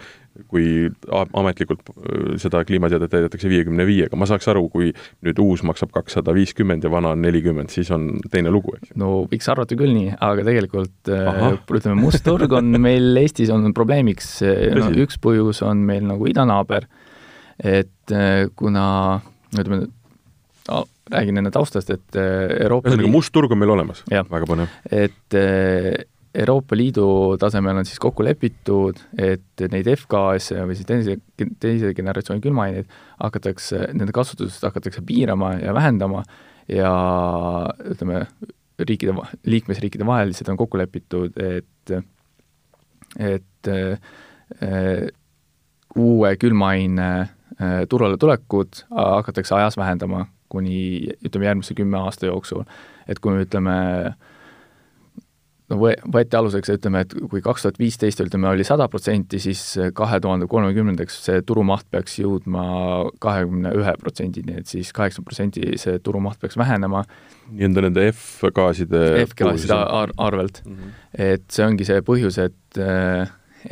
[0.51, 4.16] kui ametlikult äh, seda kliimaseadet täidetakse viiekümne viiega.
[4.16, 4.93] ma saaks aru, kui
[5.26, 8.99] nüüd uus maksab kakssada viiskümmend ja vana on nelikümmend, siis on teine lugu, eks ju.
[9.03, 11.55] no võiks arvata küll nii, aga tegelikult äh, Aha.
[11.66, 14.39] ütleme, must turg on meil Eestis on probleemiks,
[14.79, 16.87] no üks põhjus on meil nagu idanaaber,
[17.59, 18.14] et
[18.57, 18.87] kuna
[19.55, 19.86] ütleme,
[21.09, 24.72] räägin enne taustast, et Euroopa ühesõnaga, must turg on meil olemas, väga põnev.
[24.92, 25.38] et
[26.38, 31.16] Euroopa Liidu tasemel on siis kokku lepitud, et neid F-gaase või siis teise,
[31.61, 36.22] teise generatsiooni külmaaineid hakatakse, nende kasutust hakatakse piirama ja vähendama
[36.68, 36.92] ja
[37.94, 38.26] ütleme,
[38.78, 39.16] riikide,
[39.49, 41.96] liikmesriikide vahel lihtsalt on kokku lepitud, et
[43.18, 45.09] et äh,
[45.96, 47.38] uue külmaaine äh,
[47.88, 52.62] turule tulekut hakatakse ajas vähendama kuni ütleme, järgmise kümne aasta jooksul.
[53.09, 53.74] et kui me ütleme
[54.06, 54.14] äh,
[55.68, 59.62] no võeti aluseks, ütleme, et kui kaks tuhat viisteist, ütleme, oli sada protsenti, siis
[59.96, 62.64] kahe tuhande kolmekümnendaks see turumaht peaks jõudma
[63.22, 67.04] kahekümne ühe protsendini, et siis kaheksa protsenti see turumaht peaks vähenema.
[67.50, 70.74] nii-öelda nende F-gaaside F-gaaside ar arvelt mm.
[70.74, 70.96] -hmm.
[71.32, 72.80] et see ongi see põhjus, et,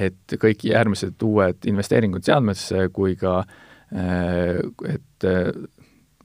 [0.09, 3.43] et kõik järgmised uued investeeringud seadmesse kui ka
[3.93, 5.27] et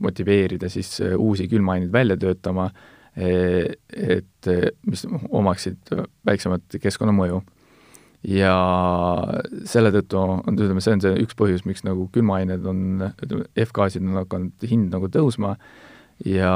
[0.01, 2.71] motiveerida siis uusi külmaaineid välja töötama
[3.15, 4.49] et
[4.87, 5.91] mis omaksid
[6.25, 7.41] väiksemat keskkonnamõju.
[8.21, 8.55] ja
[9.65, 12.83] selle tõttu on, ütleme, see on see üks põhjus, miks nagu külmaained on,
[13.17, 15.55] ütleme, F-gaasid on hakanud hind nagu tõusma
[16.25, 16.53] ja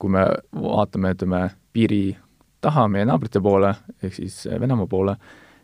[0.00, 0.24] kui me
[0.56, 1.42] vaatame, ütleme,
[1.76, 2.16] piiri
[2.64, 5.16] taha meie naabrite poole, ehk siis Venemaa poole,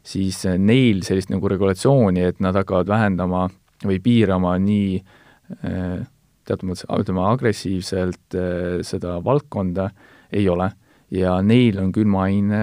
[0.05, 3.49] siis neil sellist nagu regulatsiooni, et nad hakkavad vähendama
[3.89, 6.03] või piirama nii eh,
[6.49, 9.91] teatud mõttes ütleme, agressiivselt äh, seda valdkonda
[10.33, 10.71] ei ole
[11.13, 12.63] ja neil on külmaaine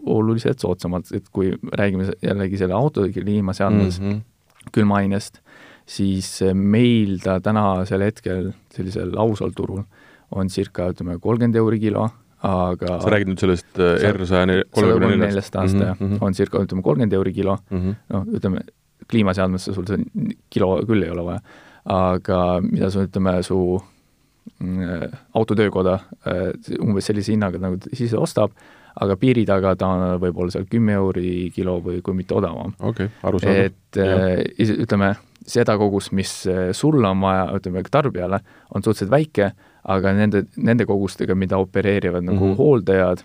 [0.00, 4.70] oluliselt soodsamalt, et kui räägime jällegi selle autode kliimaseadmes mm -hmm.
[4.72, 5.40] külmaainest,
[5.86, 9.82] siis meil ta tänasel hetkel sellisel ausal turul
[10.30, 12.08] on circa ütleme, kolmkümmend euri kilo,
[12.42, 16.18] aga sa räägid nüüd sellest äh, R saja kolmekümne neljast aasta mm, -hmm.
[16.20, 17.94] on circa ütleme, kolmkümmend euri kilo mm, -hmm.
[18.14, 18.62] noh, ütleme,
[19.10, 21.42] kliimaseadmesse sul see kilo küll ei ole vaja
[21.88, 23.60] aga mida su, ütleme, su
[24.60, 25.96] mm, autotöökoda
[26.28, 26.50] äh,
[26.80, 28.52] umbes sellise hinnaga nagu sisse ostab,
[29.00, 32.74] aga piiri taga ta on võib-olla seal kümme euri kilo või kui mitte odavam.
[32.78, 33.70] okei okay,, arusaadav.
[33.70, 35.14] et äh, ütleme,
[35.46, 38.42] seda kogust, mis äh, sul on vaja, ütleme tarbijale,
[38.74, 39.52] on suhteliselt väike,
[39.90, 42.58] aga nende, nende kogustega, mida opereerivad nagu mm -hmm.
[42.58, 43.24] hooldajad,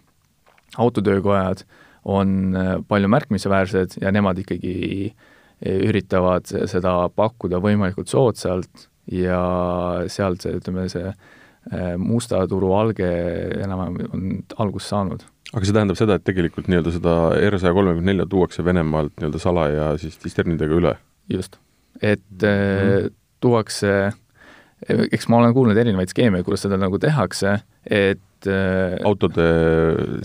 [0.77, 1.65] autotöökojad,
[2.05, 2.53] on
[2.88, 4.73] palju märkimisväärsed ja nemad ikkagi
[5.09, 9.39] äh, üritavad seda pakkuda võimalikult soodsalt ja
[10.12, 13.08] sealt see, ütleme, see äh, musta turu alge
[13.64, 14.26] enam-vähem on
[14.66, 15.24] algust saanud.
[15.53, 19.41] aga see tähendab seda, et tegelikult nii-öelda seda R saja kolmekümne nelja tuuakse Venemaalt nii-öelda
[19.41, 20.97] salaja siis disternidega üle?
[21.32, 21.60] just,
[22.01, 23.14] et mm
[23.45, 23.91] tuuakse,
[24.89, 29.45] eks ma olen kuulnud erinevaid skeeme, kuidas seda nagu tehakse, et et äh, autode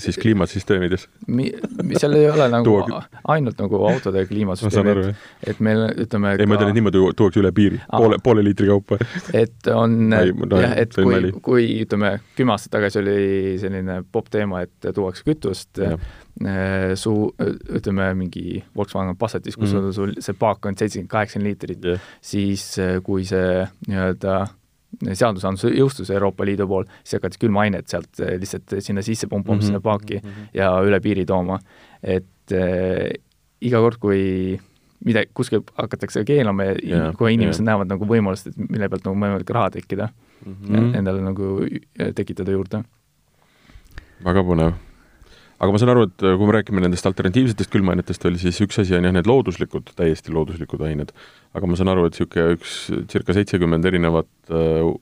[0.03, 1.07] siis kliimasüsteemides?
[1.27, 1.53] Mi-,
[1.97, 3.03] seal ei ole nagu Tuua...
[3.35, 5.13] ainult nagu autode kliimasüsteemid,
[5.47, 8.71] et meil ütleme ei ka..., ma ütlen, et niimoodi tuuakse üle piiri, poole, poole liitri
[8.71, 9.01] kaupa.
[9.37, 13.21] et on no, jah, et kui, kui ütleme, kümme aastat tagasi oli
[13.63, 15.83] selline popp teema, et tuuakse kütust.
[16.41, 17.13] Äh, su,
[17.69, 19.93] ütleme, mingi Volkswagen Passatis, kus mm -hmm.
[19.93, 24.47] sul see paak on seitsekümmend, kaheksakümmend liitrit yeah., siis äh, kui see nii-öelda
[25.13, 29.61] seadusandlus jõustus Euroopa Liidu pool, siis hakati külmainet sealt eh, lihtsalt sinna sisse pumpama mm,
[29.61, 29.67] -hmm.
[29.67, 30.51] sinna paaki mm -hmm.
[30.55, 31.59] ja üle piiri tooma.
[32.03, 33.11] et äh,
[33.61, 34.61] iga kord, kui
[35.05, 37.73] mida, kuskil hakatakse keelama ja yeah, kohe inimesed yeah.
[37.73, 40.09] näevad nagu võimalust, et mille pealt nagu võimalik raha tekkida
[40.47, 40.97] mm, -hmm.
[40.99, 41.67] endale nagu
[42.15, 42.85] tekitada juurde.
[44.25, 44.73] väga põnev
[45.61, 48.81] aga ma saan aru, et äh, kui me räägime nendest alternatiivsetest külmaainetest veel, siis üks
[48.81, 51.13] asi on jah, need looduslikud, täiesti looduslikud ained,
[51.57, 52.77] aga ma saan aru, et niisugune üks
[53.13, 54.93] circa seitsekümmend erinevat uh,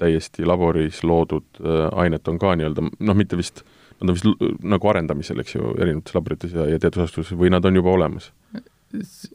[0.00, 3.64] täiesti laboris loodud uh, ainet on ka nii-öelda noh, mitte vist,
[4.00, 7.82] nad on vist nagu arendamisel, eks ju, erinevates laborites ja, ja teadusasutustes või nad on
[7.82, 8.32] juba olemas?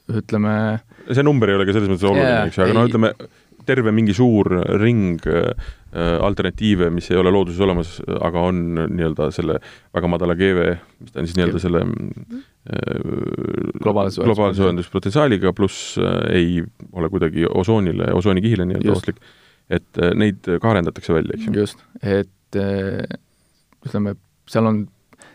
[0.09, 0.51] ütleme
[1.11, 3.11] see number ei ole ka selles mõttes oluline yeah,, eks ju, aga no ütleme,
[3.71, 4.49] terve mingi suur
[4.81, 5.51] ring äh,
[6.23, 9.57] alternatiive, mis ei ole looduses olemas, aga on nii-öelda selle
[9.95, 10.67] väga madala GV,
[11.01, 13.03] mis ta on siis nii-öelda selle äh,
[13.81, 19.21] globaalse globaalse soojenduspotentsiaaliga, pluss äh, ei ole kuidagi osoonile, osoonikihile nii-öelda ohtlik,
[19.71, 21.59] et neid ka arendatakse välja, eks ju.
[21.63, 22.59] just, et
[23.87, 24.17] ütleme,
[24.51, 24.83] seal on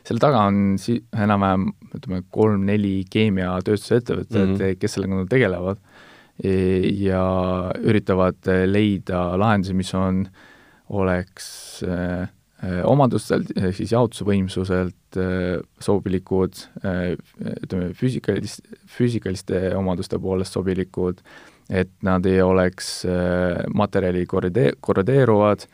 [0.06, 4.80] selle taga on si-, enam-vähem ütleme, kolm-neli keemiatööstusettevõtet mm, -hmm.
[4.80, 5.80] kes sellega nagu tegelevad
[6.44, 7.22] ja
[7.80, 10.26] üritavad leida lahendusi, mis on,
[10.92, 12.28] oleks äh,
[12.86, 17.16] omadustelt, ehk siis jaotusvõimsuselt äh, sobilikud, äh,
[17.64, 18.62] ütleme, füüsikalist,
[18.96, 21.22] füüsikaliste omaduste poolest sobilikud,
[21.66, 23.00] et nad ei oleks
[23.74, 25.64] materjali korride-, korrodeeruvad,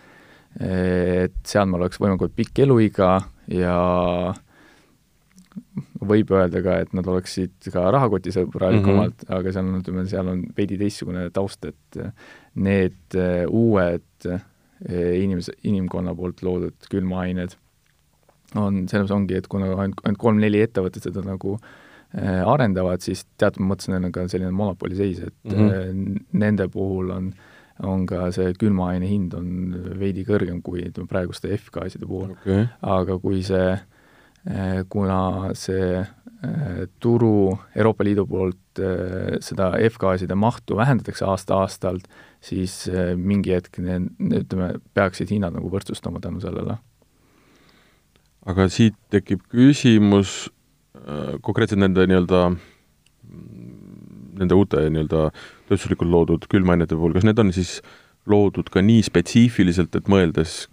[0.65, 3.19] et seadmel oleks võimalikult pikk eluiga
[3.53, 3.75] ja
[6.09, 9.35] võib öelda ka, et nad oleksid ka rahakotisõbralikumad mm, -hmm.
[9.39, 12.01] aga seal on, ütleme, seal on veidi teistsugune taust, et
[12.55, 14.31] need äh, uued
[14.83, 17.53] inimese, inimkonna poolt loodud külmaained
[18.59, 23.65] on, selles ongi, et kuna ainult, ainult kolm-neli ettevõtet seda nagu äh, arendavad, siis teatud
[23.69, 26.21] mõttes neil on ka selline monopoliseis, et mm -hmm.
[26.45, 27.33] nende puhul on,
[27.83, 29.49] on ka see külmaaine hind on
[29.99, 32.67] veidi kõrgem kui ütleme praeguste F-gaaside puhul okay..
[32.83, 33.79] aga kui see,
[34.91, 36.03] kuna see
[36.99, 38.81] turu Euroopa Liidu poolt
[39.47, 42.09] seda F-gaaside mahtu vähendatakse aasta-aastalt,
[42.43, 44.09] siis mingi hetk need,
[44.43, 46.81] ütleme, peaksid hinnad nagu võrdsustama tänu sellele.
[48.43, 50.49] Aga siit tekib küsimus
[50.99, 52.41] äh, konkreetselt nende nii-öelda,
[54.41, 55.29] nende uute nii-öelda
[55.69, 57.77] tööstuslikult loodud külmainete puhul, kas need on siis
[58.27, 60.65] loodud ka nii spetsiifiliselt, et mõeldes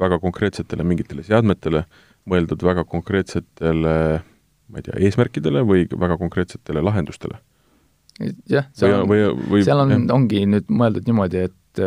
[0.00, 1.84] väga konkreetsetele mingitele seadmetele,
[2.30, 3.96] mõeldud väga konkreetsetele
[4.70, 7.38] ma ei tea, eesmärkidele või väga konkreetsetele lahendustele?
[8.46, 11.80] jah, seal on, seal on, ongi nüüd mõeldud niimoodi, et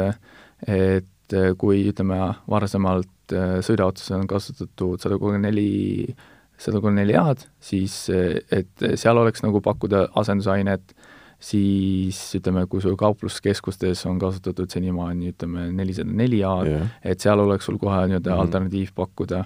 [0.67, 2.17] et kui ütleme,
[2.51, 6.15] varasemalt äh, sõiduautos on kasutatud sada kolmkümmend neli,
[6.59, 10.95] sada kolmkümmend neli A-d, siis et seal oleks nagu pakkuda asendusainet,
[11.39, 16.75] siis ütleme, kui sul kaupluskeskustes on kasutatud senimaani ütleme nelisada neli A-d
[17.07, 18.47] et seal oleks sul kohe nii-öelda mm -hmm.
[18.47, 19.45] alternatiiv pakkuda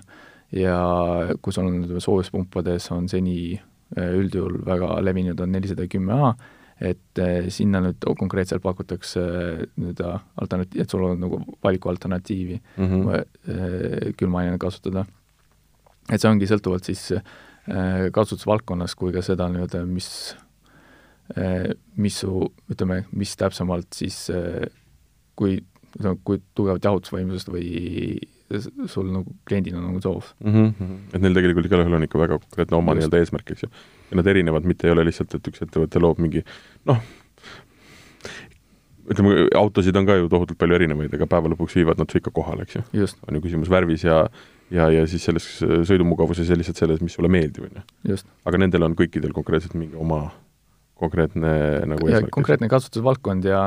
[0.52, 0.78] ja
[1.42, 6.34] kui sul on soojuspumpades on seni äh, üldjuhul väga levinud on nelisada kümme A,
[6.82, 12.58] et eh, sinna nüüd konkreetselt pakutakse eh, nii-öelda alternatiiv, et sul on nagu valiku alternatiivi
[12.58, 14.16] mm -hmm.
[14.18, 15.06] külmainena kasutada.
[16.12, 17.14] et see ongi sõltuvalt siis
[18.12, 20.36] kasutusvaldkonnast kui ka seda nii-öelda, mis,
[21.96, 24.32] mis su, ütleme, mis täpsemalt siis,
[25.36, 25.64] kui,
[26.24, 28.18] kui tugevat jahutusvõimsust või
[28.92, 30.54] sul nagu kliendil on nagu soov mm.
[30.54, 31.00] -hmm.
[31.14, 33.72] et neil tegelikult igalühel on ikka väga konkreetne oma nii-öelda eesmärk, eks ju.
[34.12, 36.44] ja nad erinevad, mitte ei ole lihtsalt, et üks ettevõte loob mingi
[36.90, 37.02] noh,
[39.12, 42.34] ütleme, autosid on ka ju tohutult palju erinevaid, aga päeva lõpuks viivad nad su ikka
[42.36, 43.08] kohale, eks ju.
[43.28, 44.24] on ju küsimus värvis ja
[44.72, 48.22] ja, ja siis selles sõidumugavuses ja lihtsalt selles, mis sulle meeldib, on ju.
[48.46, 50.30] aga nendel on kõikidel konkreetselt mingi oma
[51.02, 51.54] konkreetne
[51.90, 52.34] nagu eesmärk.
[52.36, 53.62] konkreetne kasutusvaldkond ja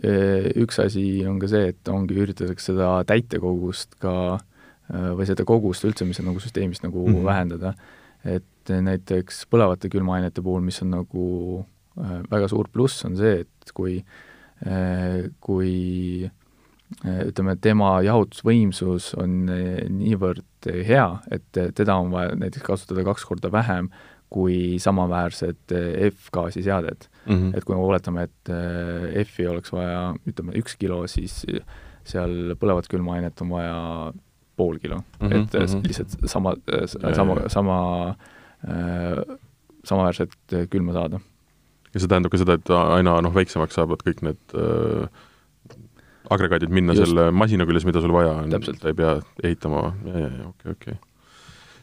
[0.00, 4.14] üks asi on ka see, et ongi, üritatakse seda täitekogust ka
[4.90, 7.24] või seda kogust üldse, mis on nagu süsteemist nagu mm -hmm.
[7.24, 7.74] vähendada.
[8.24, 11.64] et näiteks põlevate külmaainete puhul, mis on nagu
[12.30, 14.04] väga suur pluss, on see, et kui,
[15.40, 16.30] kui
[17.06, 19.46] ütleme, tema jahutusvõimsus on
[19.88, 23.88] niivõrd hea, et teda on vaja näiteks kasutada kaks korda vähem
[24.30, 27.34] kui samaväärset eh, F-gaasi seadet mm.
[27.34, 27.56] -hmm.
[27.56, 31.44] et kui me oletame, et eh, F-i oleks vaja, ütleme, üks kilo, siis
[32.04, 33.78] seal põlevat külmaainet on vaja
[34.56, 35.34] pool kilo mm, -hmm.
[35.34, 35.86] et mm -hmm.
[35.86, 36.54] lihtsalt sama,
[37.14, 37.78] sama, sama
[38.68, 39.36] äh,,
[39.84, 40.32] samaväärset
[40.70, 41.20] külma saada.
[41.94, 45.08] ja see tähendab ka seda, et aina noh, väiksemaks saavad kõik need äh,
[46.30, 47.06] agregaadid minna Just.
[47.06, 49.94] selle masina küljes, mida sul vaja on, ta ei pea ehitama,
[50.48, 50.98] okei okei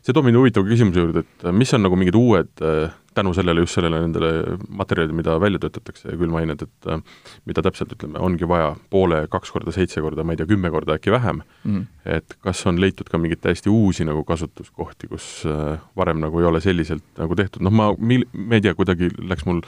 [0.08, 3.64] see toob mind huvitava küsimuse juurde, et mis on nagu mingid uued äh, tänu sellele,
[3.66, 7.02] just sellele nendele materjalidele, mida välja töötatakse, külmained, et äh,
[7.50, 10.98] mida täpselt, ütleme, ongi vaja poole, kaks korda, seitse korda, ma ei tea, kümme korda
[10.98, 11.44] äkki vähem.
[11.66, 16.40] Mm., et kas on leitud ka mingeid täiesti uusi nagu kasutuskohti, kus äh, varem nagu
[16.40, 19.66] ei ole selliselt nagu tehtud, noh ma, ma ei tea, kuidagi läks mul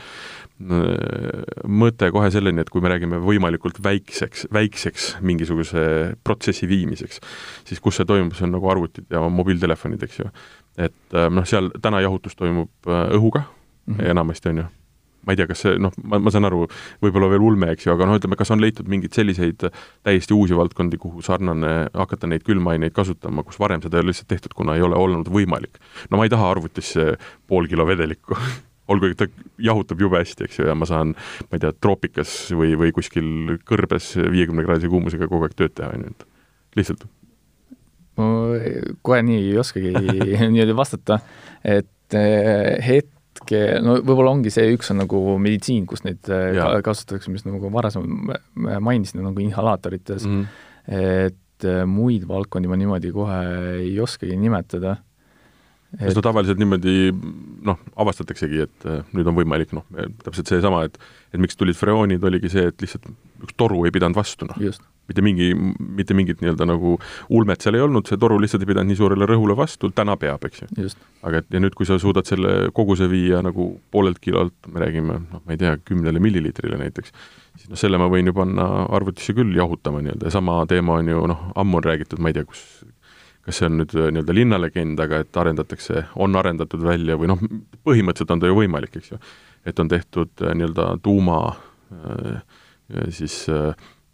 [0.60, 5.84] mõte kohe selleni, et kui me räägime võimalikult väikseks, väikseks mingisuguse
[6.24, 7.22] protsessi viimiseks,
[7.70, 10.28] siis kus see toimub, see on nagu arvutid ja mobiiltelefonid, eks ju.
[10.80, 13.39] Et äh, noh, seal täna jahutus toimub äh, õhuga
[13.90, 14.12] mm -hmm.
[14.12, 14.66] enamasti, on ju.
[15.28, 16.62] ma ei tea, kas see, noh, ma, ma saan aru,
[17.04, 19.66] võib-olla veel ulme, eks ju, aga noh, ütleme, kas on leitud mingeid selliseid
[20.04, 24.32] täiesti uusi valdkondi, kuhu sarnane, hakata neid külmaineid kasutama, kus varem seda ei ole lihtsalt
[24.32, 25.78] tehtud, kuna ei ole olnud võimalik.
[26.10, 27.18] no ma ei taha arvutisse
[27.48, 28.38] pool kilo vedelikku
[28.92, 29.28] olgugi ta
[29.58, 31.14] jahutab jube hästi, eks ju, ja ma saan,
[31.52, 35.92] ma ei tea, troopikas või, või kuskil kõrbes viiekümne kraadise kuumusega kogu aeg tööd teha,
[35.94, 37.06] on ju, et lihtsalt
[38.20, 38.28] ma
[39.06, 39.94] kohe nii ei oskagi
[40.52, 41.20] niimoodi vastata,
[41.64, 42.76] et eh,
[43.40, 46.72] hetke, no võib-olla ongi see, üks on nagu meditsiin, kus neid eh, ja.
[46.86, 48.40] kasutatakse, mis nagu varasemalt
[48.84, 51.30] mainisin, nagu inhalaatorites mm, -hmm.
[51.32, 53.40] et eh, muid valdkondi ma niimoodi kohe
[53.80, 54.98] ei oskagi nimetada
[55.98, 56.10] et...
[56.10, 57.12] sest no tavaliselt niimoodi
[57.66, 59.88] noh, avastataksegi, et nüüd on võimalik noh,
[60.24, 61.00] täpselt seesama, et
[61.34, 63.12] et miks tulid freoonid, oligi see, et lihtsalt
[63.44, 64.58] üks toru ei pidanud vastu, noh
[65.10, 65.50] mitte mingi,
[66.00, 66.96] mitte mingit nii-öelda nagu
[67.36, 70.46] ulmet seal ei olnud, see toru lihtsalt ei pidanud nii suurele rõhule vastu, täna peab,
[70.48, 70.90] eks ju.
[71.26, 75.20] aga et ja nüüd, kui sa suudad selle koguse viia nagu poolelt kilolt, me räägime,
[75.26, 77.16] noh, ma ei tea, kümnele milliliitrile näiteks,
[77.58, 81.12] siis noh, selle ma võin ju panna arvutisse küll jahutama nii-öelda ja sama teema on
[81.12, 82.64] ju noh, ammu on räägitud, ma ei tea, kus
[83.50, 87.42] kas see on nüüd äh, nii-öelda linnalegend, aga et arendatakse, on arendatud välja või noh,
[87.88, 89.22] põhimõtteliselt on ta ju võimalik, eks ju.
[89.66, 92.44] et on tehtud äh, nii-öelda tuuma äh,
[93.16, 93.74] siis äh,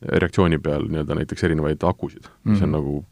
[0.10, 2.76] reaktsiooni peal nii-öelda näiteks erinevaid akusid mm, mis on Mhm.
[2.78, 3.06] nagu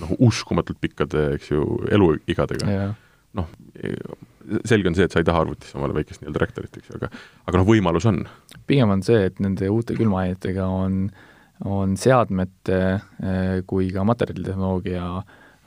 [0.00, 2.94] noh, uskumatult pikkade, eks ju, eluigadega jah,
[3.34, 3.46] noh,
[4.64, 7.08] selge on see, et sa ei taha arvutisse omale väikest nii-öelda reaktorit, eks ju, aga
[7.46, 8.22] aga noh, võimalus on.
[8.66, 11.10] pigem on see, et nende uute külmaainetega on,
[11.64, 12.80] on seadmete
[13.22, 15.06] eh, kui ka materjalitehnoloogia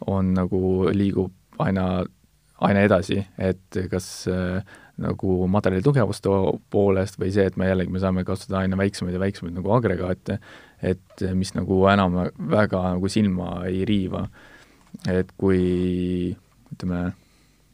[0.07, 0.61] on nagu,
[0.95, 2.05] liigub aina,
[2.63, 4.61] aina edasi, et kas äh,
[4.99, 6.31] nagu materjali tugevuste
[6.71, 10.39] poolest või see, et me jällegi, me saame kasutada aina väiksemaid ja väiksemaid nagu agregaate,
[10.83, 12.17] et mis nagu enam
[12.51, 14.27] väga nagu silma ei riiva.
[15.07, 16.35] et kui
[16.73, 17.11] ütleme,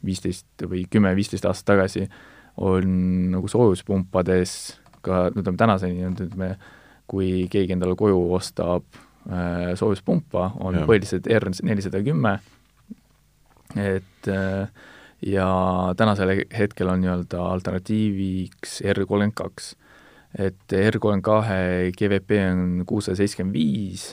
[0.04, 2.04] viisteist või kümme-viisteist aastat tagasi
[2.62, 2.90] on
[3.32, 4.52] nagu soojuspumpades
[5.04, 6.54] ka, ütleme tänaseni on, ütleme,
[7.10, 8.84] kui keegi endale koju ostab
[9.30, 12.36] äh, soojuspumpa, on põhiliselt R nelisada kümme,
[13.76, 14.86] et äh,
[15.26, 15.46] ja
[15.98, 19.72] tänasel hetkel on nii-öelda alternatiiviks R kolmkümmend kaks.
[20.38, 24.04] et R kolmkümmend kahe GVP on kuussada seitsekümmend viis,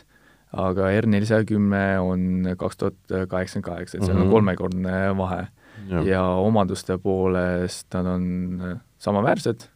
[0.56, 2.96] aga R nelisada kümme on kaks tuhat
[3.30, 4.32] kaheksakümmend kaheksa, et seal on Mhm.
[4.32, 5.42] kolmekordne vahe
[5.90, 9.68] ja, ja omaduste poolest nad on samaväärsed,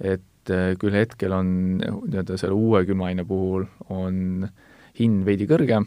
[0.00, 0.22] et
[0.80, 4.48] küll hetkel on nii-öelda selle uue külmaaine puhul on
[4.98, 5.86] hind veidi kõrgem,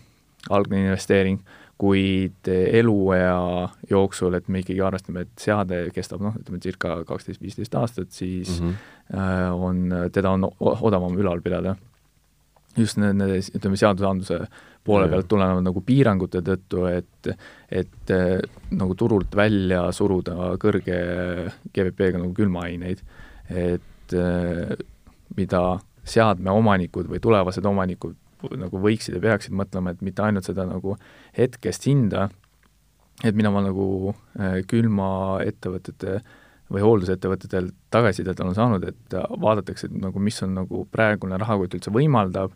[0.50, 1.40] algne investeering,
[1.84, 7.76] kuid eluea jooksul, et me ikkagi arvestame, et seade kestab noh, ütleme circa kaksteist, viisteist
[7.76, 9.64] aastat, siis mm -hmm.
[9.68, 11.76] on, teda on odavam ülal pidada.
[12.78, 14.40] just nende, ütleme, seadusandluse
[14.84, 17.30] poole pealt tulenevad nagu piirangute tõttu, et
[17.72, 18.40] et äh,
[18.72, 20.98] nagu turult välja suruda kõrge
[21.74, 23.04] GVP-ga nagu külmaaineid,
[23.50, 24.76] et äh,
[25.38, 25.64] mida
[26.04, 28.16] seadme omanikud või tulevased omanikud
[28.60, 30.98] nagu võiksid ja peaksid mõtlema, et mitte ainult seda nagu
[31.38, 32.28] hetkest hinda,
[33.24, 36.20] et mida ma nagu äh, külmaettevõtete
[36.74, 41.78] või hooldusettevõtetel tagasisidet olen saanud, et äh, vaadatakse, et nagu mis on nagu praegune rahakott
[41.78, 42.56] üldse võimaldab,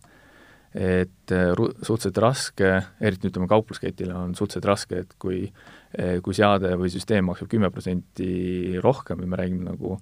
[0.73, 5.47] et äh, ru-, suhteliselt raske, eriti ütleme, kauplusketile on suhteliselt raske, et kui
[6.21, 9.93] kui seade või süsteem maksab kümme protsenti rohkem ja me räägime nagu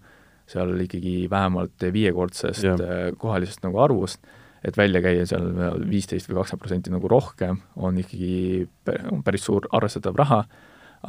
[0.49, 4.21] seal ikkagi vähemalt viiekordsest äh, kohalisest nagu arvust,
[4.65, 5.49] et välja käia seal
[5.89, 8.65] viisteist või kakskümmend protsenti nagu rohkem, on ikkagi
[9.11, 10.41] on päris suur arvestatav raha,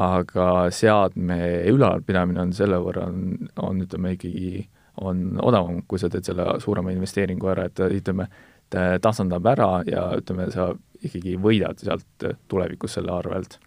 [0.07, 1.39] aga seadme
[1.71, 4.67] ülalpidamine on selle võrra, on, on ütleme ikkagi,
[5.01, 8.29] on odavam, kui sa teed selle suurema investeeringu ära, et ütleme,
[8.73, 10.73] ta tasandab ära ja ütleme, sa
[11.07, 13.59] ikkagi võidad sealt tulevikus selle arvelt.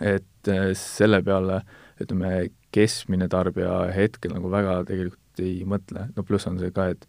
[0.00, 1.60] et eh, selle peale
[2.02, 7.06] ütleme, keskmine tarbija hetkel nagu väga tegelikult ei mõtle, no pluss on see ka, et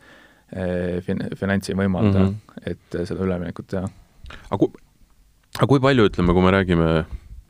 [1.05, 2.33] fin-, finants ei võimalda mm.
[2.33, 2.65] -hmm.
[2.71, 3.87] et eh, seda üleminekut teha.
[4.49, 4.69] aga kui,
[5.57, 6.91] aga kui palju, ütleme, kui me räägime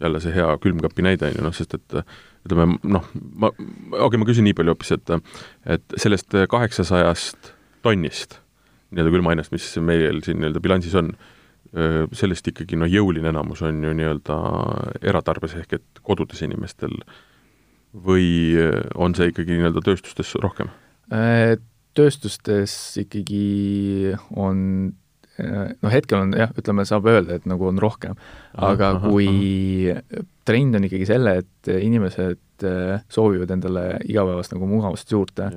[0.03, 1.99] jälle see hea külmkapi näide, on ju, noh, sest et
[2.45, 5.13] ütleme, noh, ma, okei okay,, ma küsin nii palju hoopis, et
[5.77, 7.53] et sellest kaheksasajast
[7.85, 8.39] tonnist
[8.91, 11.13] nii-öelda külmainest, mis meil siin nii-öelda bilansis on,
[12.15, 14.35] sellest ikkagi noh, jõuline enamus on ju nii-öelda
[15.03, 16.93] eratarbes ehk et kodudes inimestel
[18.05, 18.55] või
[18.95, 20.71] on see ikkagi nii-öelda tööstustes rohkem?
[21.95, 24.61] Tööstustes ikkagi on
[25.37, 28.15] noh, hetkel on jah, ütleme, saab öelda, et nagu on rohkem,
[28.55, 29.91] aga Ahah, kui
[30.47, 35.49] trend on ikkagi selle, et inimesed äh, soovivad endale igapäevast nagu mugavust juurde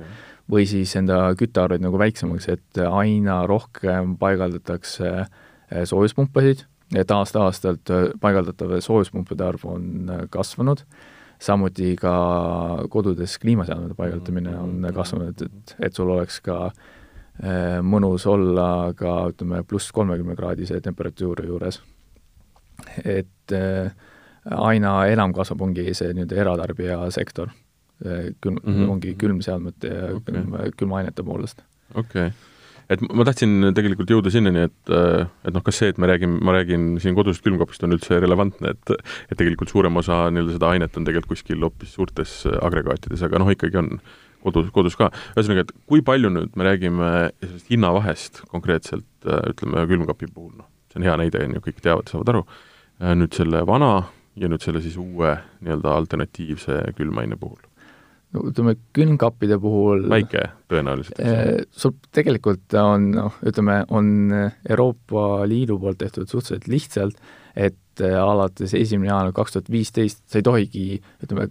[0.49, 6.65] või siis enda küttearveid nagu väiksemaks, et aina rohkem paigaldatakse äh, soojuspumpasid,
[6.97, 10.83] et aasta-aastalt äh, paigaldatava soojuspumpade arv on kasvanud,
[11.39, 12.13] samuti ka
[12.91, 19.63] kodudes kliimaseadmete paigaldamine on kasvanud, et, et sul oleks ka äh, mõnus olla ka ütleme,
[19.67, 21.81] pluss kolmekümne kraadise temperatuuri juures.
[23.05, 23.91] et äh,
[24.55, 27.49] aina enam kasvab, ongi see nii-öelda eratarbija sektor,
[27.99, 28.75] külm mm.
[28.75, 28.91] -hmm.
[28.91, 30.33] ongi külmseadmete ja Okei.
[30.33, 31.63] külm, külmaainete poolest.
[31.95, 32.31] okei okay.
[32.89, 36.55] Et ma tahtsin tegelikult jõuda sinnani, et, et noh, kas see, et me räägime, ma
[36.57, 40.97] räägin siin kodusest külmkapist, on üldse relevantne, et et tegelikult suurem osa nii-öelda seda ainet
[40.97, 43.93] on tegelikult kuskil hoopis suurtes agregaatides, aga noh, ikkagi on
[44.43, 45.11] kodus, kodus ka.
[45.35, 47.09] ühesõnaga, et kui palju nüüd me räägime
[47.43, 52.11] sellest hinnavahest konkreetselt, ütleme, külmkapi puhul, noh, see on hea näide, on ju, kõik teavad,
[52.11, 52.45] saavad aru,
[53.19, 53.93] nüüd selle vana
[54.39, 57.59] ja nüüd selle siis uue nii-öelda alternatiivse külmaine puhul?
[58.37, 61.19] Ütleme, külmkappide puhul väike tõenäoliselt?
[61.23, 64.33] Eh, sul tegelikult on noh, ütleme, on
[64.69, 67.21] Euroopa Liidu poolt tehtud suhteliselt lihtsalt,
[67.57, 70.87] et eh, alates esimene jaanuar kaks tuhat viisteist sa ei tohigi,
[71.25, 71.49] ütleme,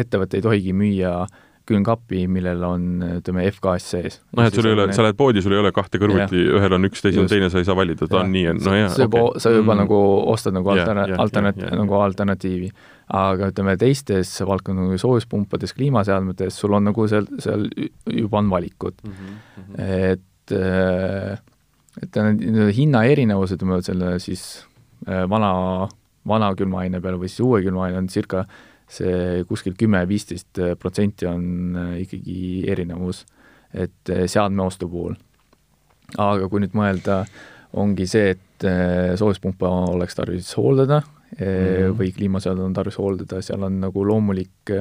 [0.00, 1.18] ettevõte ei tohigi müüa
[1.64, 2.82] külmkappi, millel on,
[3.20, 4.18] ütleme, F-gaas sees.
[4.36, 6.84] noh, et sul ei ole, sa lähed poodi, sul ei ole kahte kõrvuti, ühel on
[6.90, 8.24] üks, teisel on teine, sa ei saa valida, ta Jah.
[8.26, 9.40] on nii, no jaa, sa juba okei.
[9.40, 9.78] sa juba Mm.
[9.84, 10.00] nagu
[10.34, 12.70] ostad nagu Jah, altern- jah, alternat- nagu alternatiivi.
[13.08, 17.68] aga ütleme, teistes valdkondades, soojuspumpades, kliimaseadmetes, sul on nagu seal, seal
[18.08, 19.80] juba on valikud Mhm, mhm.
[19.80, 21.38] et äh,
[22.02, 24.64] et need hinnaerinevused, ütleme selle siis
[25.06, 25.88] vana,
[26.26, 28.46] vana külmaaine peale või siis uue külmaaine on circa
[28.90, 33.24] see kuskil kümme-viisteist protsenti on ikkagi erinevus,
[33.74, 35.16] et seadme ostu puhul.
[36.20, 37.22] aga kui nüüd mõelda,
[37.80, 38.66] ongi see, et
[39.18, 41.96] soojuspumpa oleks tarvis hooldada mm.
[41.98, 44.76] või kliimaseadet on tarvis hooldada, seal on nagu loomulik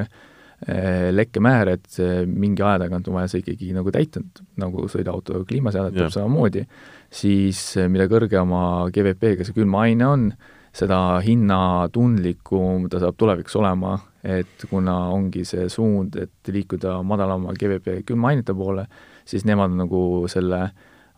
[1.11, 1.97] lekkemäär, et
[2.29, 4.21] mingi aja tagant on vaja see ikkagi nagu täita,
[4.61, 6.11] nagu sõiduauto kliimaseadet yeah.
[6.13, 6.63] samamoodi,
[7.11, 7.59] siis
[7.91, 10.29] mida kõrgema GVP-ga see külmaaine on,
[10.73, 18.01] seda hinnatundlikum ta saab tulevikus olema, et kuna ongi see suund, et liikuda madalama GVP
[18.07, 18.87] külmaainete poole,
[19.25, 20.63] siis nemad on nagu selle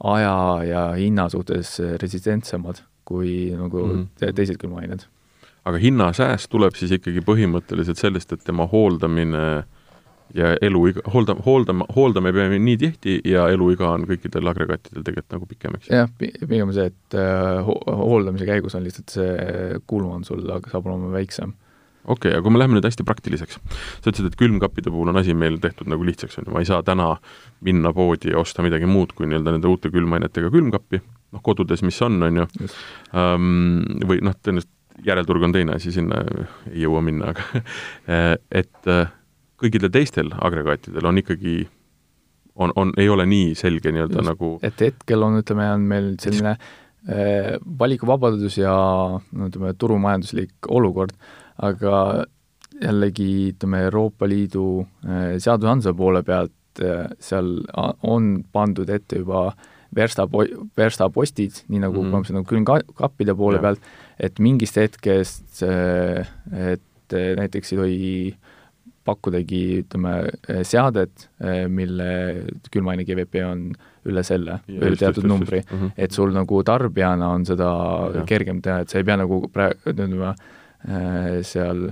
[0.04, 0.38] aja
[0.68, 4.34] ja hinna suhtes resistentsemad kui nagu mm -hmm.
[4.36, 5.06] teised külmaained
[5.66, 9.66] aga hinnasääst tuleb siis ikkagi põhimõtteliselt sellest, et tema hooldamine
[10.34, 15.36] ja eluiga, hoolda, hooldama, hooldama ei pea nii tihti ja eluiga on kõikidel agregaatidel tegelikult
[15.38, 15.92] nagu pikem, eks?
[15.94, 20.90] jah, pigem see, et uh, hooldamise käigus on lihtsalt see kulu on sul, aga saab
[20.90, 21.54] olema väiksem.
[22.06, 25.22] Okei okay,, aga kui me läheme nüüd hästi praktiliseks, sa ütlesid, et külmkappide puhul on
[25.22, 27.16] asi meil tehtud nagu lihtsaks, on ju, ma ei saa täna
[27.66, 31.02] minna poodi ja osta midagi muud kui nii-öelda nende uute külmainetega külmkappi,
[31.34, 32.48] noh, kodudes, mis on, on ju,
[33.18, 34.74] um, või noh, tõenäoliselt
[35.06, 36.22] järelturg on teine asi, sinna
[36.70, 37.64] ei jõua minna, aga
[38.62, 38.94] et
[39.62, 41.58] kõikidel teistel agregaatidel on ikkagi,
[42.56, 46.56] on, on, ei ole nii selge nii-öelda nagu et hetkel on, ütleme, on meil selline
[46.56, 48.76] äh, valikuvabadus ja
[49.16, 51.16] no ütleme, turumajanduslik olukord,
[51.64, 52.26] aga
[52.82, 57.58] jällegi ütleme, Euroopa Liidu äh, seadusandluse poole pealt äh, seal
[58.04, 59.48] on pandud ette juba
[59.96, 62.36] verstapo-, verstapostid, nii nagu mm -hmm.
[62.36, 63.70] nagu külmkappide poole ja.
[63.70, 68.12] pealt, et mingist hetkest, et näiteks ei tohi
[69.06, 70.14] pakkudagi, ütleme,
[70.66, 71.28] seadet,
[71.70, 72.08] mille
[72.74, 73.68] külmaine GVP on
[74.10, 75.92] üle selle, üle teatud numbri, mm -hmm.
[75.98, 77.70] et sul nagu tarbijana on seda
[78.16, 78.24] ja.
[78.26, 80.34] kergem teha, et sa ei pea nagu praegu, ütleme,
[81.46, 81.88] seal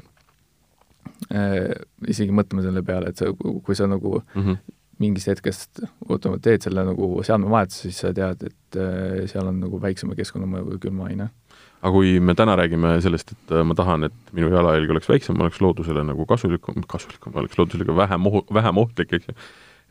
[1.32, 1.74] äh,
[2.08, 4.58] isegi mõtlema selle peale, et sa, kui sa nagu mm -hmm.
[5.00, 9.82] mingist hetkest, ootame, teed selle nagu seadmevahetuse, siis sa tead, et äh, seal on nagu
[9.82, 11.30] väiksema keskkonnamõju kui külmaaine
[11.84, 15.40] aga kui me täna räägime sellest, et äh, ma tahan, et minu jalajälg oleks väiksem,
[15.44, 19.36] oleks loodusele nagu kasulikum, kasulikum, oleks loodusele vähem ohu, vähem ohtlik, eks ju,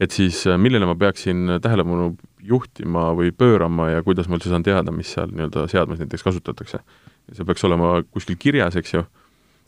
[0.01, 4.65] et siis äh, millele ma peaksin tähelepanu juhtima või pöörama ja kuidas ma üldse saan
[4.67, 6.81] teada, mis seal nii-öelda seadmes näiteks kasutatakse.
[7.33, 9.05] see peaks olema kuskil kirjas, eks ju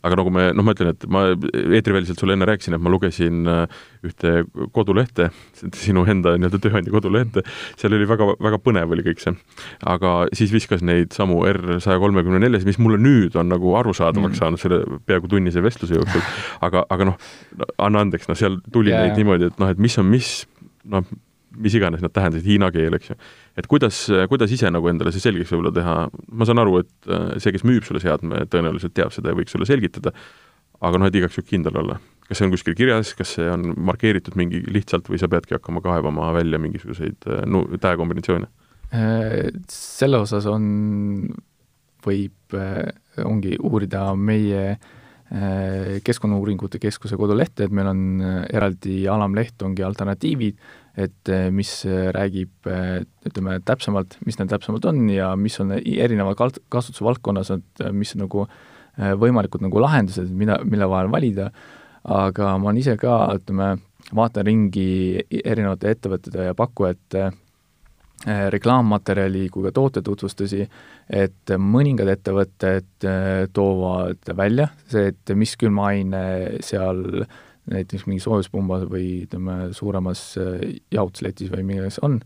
[0.05, 3.49] aga nagu me, noh, ma ütlen, et ma eetriväliselt sulle enne rääkisin, et ma lugesin
[3.49, 4.33] äh, ühte
[4.75, 5.29] kodulehte,
[5.77, 7.45] sinu enda nii-öelda tööandja kodulehte,
[7.79, 9.35] seal oli väga, väga põnev oli kõik see.
[9.95, 14.35] aga siis viskas neid samu R saja kolmekümne neljasid, mis mulle nüüd on nagu arusaadavaks
[14.35, 14.41] mm.
[14.43, 16.25] saanud selle peaaegu tunnise vestluse jooksul,
[16.65, 17.21] aga, aga noh,
[17.81, 19.07] anna andeks, noh, seal tuli yeah.
[19.07, 20.35] neid niimoodi, et noh, et mis on mis,
[20.91, 21.05] noh,
[21.55, 23.19] mis iganes nad tähendasid, hiina keel, eks ju.
[23.59, 27.37] Et kuidas, kuidas ise nagu endale see selgeks võib-olla teha, ma saan aru, et äh,
[27.39, 30.11] see, kes müüb sulle seadme, tõenäoliselt teab seda ja võiks sulle selgitada,
[30.83, 31.99] aga noh, et igaks juhuks kindel olla.
[32.25, 35.83] kas see on kuskil kirjas, kas see on markeeritud mingi lihtsalt või sa peadki hakkama
[35.85, 38.51] kaevama välja mingisuguseid äh, nu-, tähekombinatsioone?
[38.91, 40.67] Äh, selle osas on,
[42.05, 42.59] võib,
[43.23, 44.75] ongi uurida meie
[46.05, 48.01] Keskkonnauuringute Keskuse kodulehte, et meil on
[48.45, 50.59] eraldi alamleht, ongi alternatiivid,
[50.95, 55.75] et eh, mis eh, räägib eh, ütleme täpsemalt, mis need täpsemalt on ja mis on
[55.75, 58.47] erineva kasutuse valdkonnas, et mis nagu
[58.95, 61.49] võimalikud nagu lahendused, mida, mille vahel valida,
[62.07, 63.73] aga ma olen ise ka, ütleme,
[64.15, 64.85] vaatan ringi
[65.41, 67.25] erinevate ettevõtete ja pakkujate
[68.55, 70.63] reklaammaterjali kui ka tootetutvustusi,
[71.11, 73.09] et mõningad ettevõtted
[73.51, 76.23] toovad välja see, et mis külmaaine
[76.63, 77.35] seal äh,
[77.71, 82.19] näiteks mingi soojuspumbas või ütleme, suuremas äh, jahutusletis või milles on,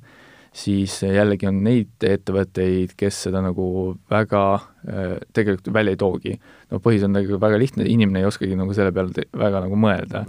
[0.56, 3.68] siis jällegi on neid ettevõtteid, kes seda nagu
[4.12, 6.40] väga äh, tegelikult välja ei toogi.
[6.72, 10.26] no põhjus on nagu väga lihtne, inimene ei oskagi nagu selle peale väga nagu mõelda.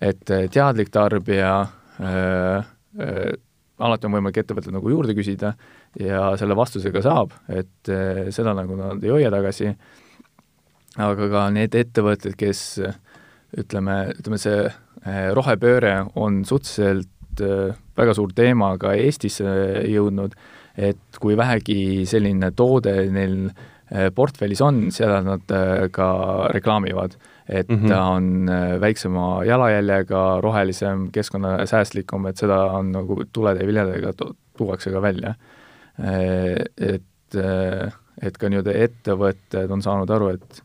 [0.00, 3.32] et äh, teadlik tarbija äh, äh,
[3.82, 5.54] alati on võimalik ettevõttel nagu juurde küsida
[6.00, 9.72] ja selle vastusega saab, et äh, seda nagu nad ei hoia tagasi,
[11.02, 12.98] aga ka need ettevõtted, kes äh,
[13.58, 19.52] ütleme, ütleme see eh, rohepööre on suhteliselt eh, väga suur teema ka Eestisse
[19.90, 20.34] jõudnud,
[20.76, 25.54] et kui vähegi selline toode neil eh, portfellis on, seda nad
[25.92, 26.08] ka
[26.54, 27.18] reklaamivad.
[27.48, 27.88] et mm -hmm.
[27.88, 28.46] ta on
[28.80, 34.12] väiksema jalajäljega, rohelisem, keskkonnasäästlikum, et seda on nagu tulede ja viljadega
[34.56, 35.34] tuuakse ka välja.
[36.78, 37.34] Et,
[38.22, 40.62] et ka nii-öelda ettevõtted on saanud aru, et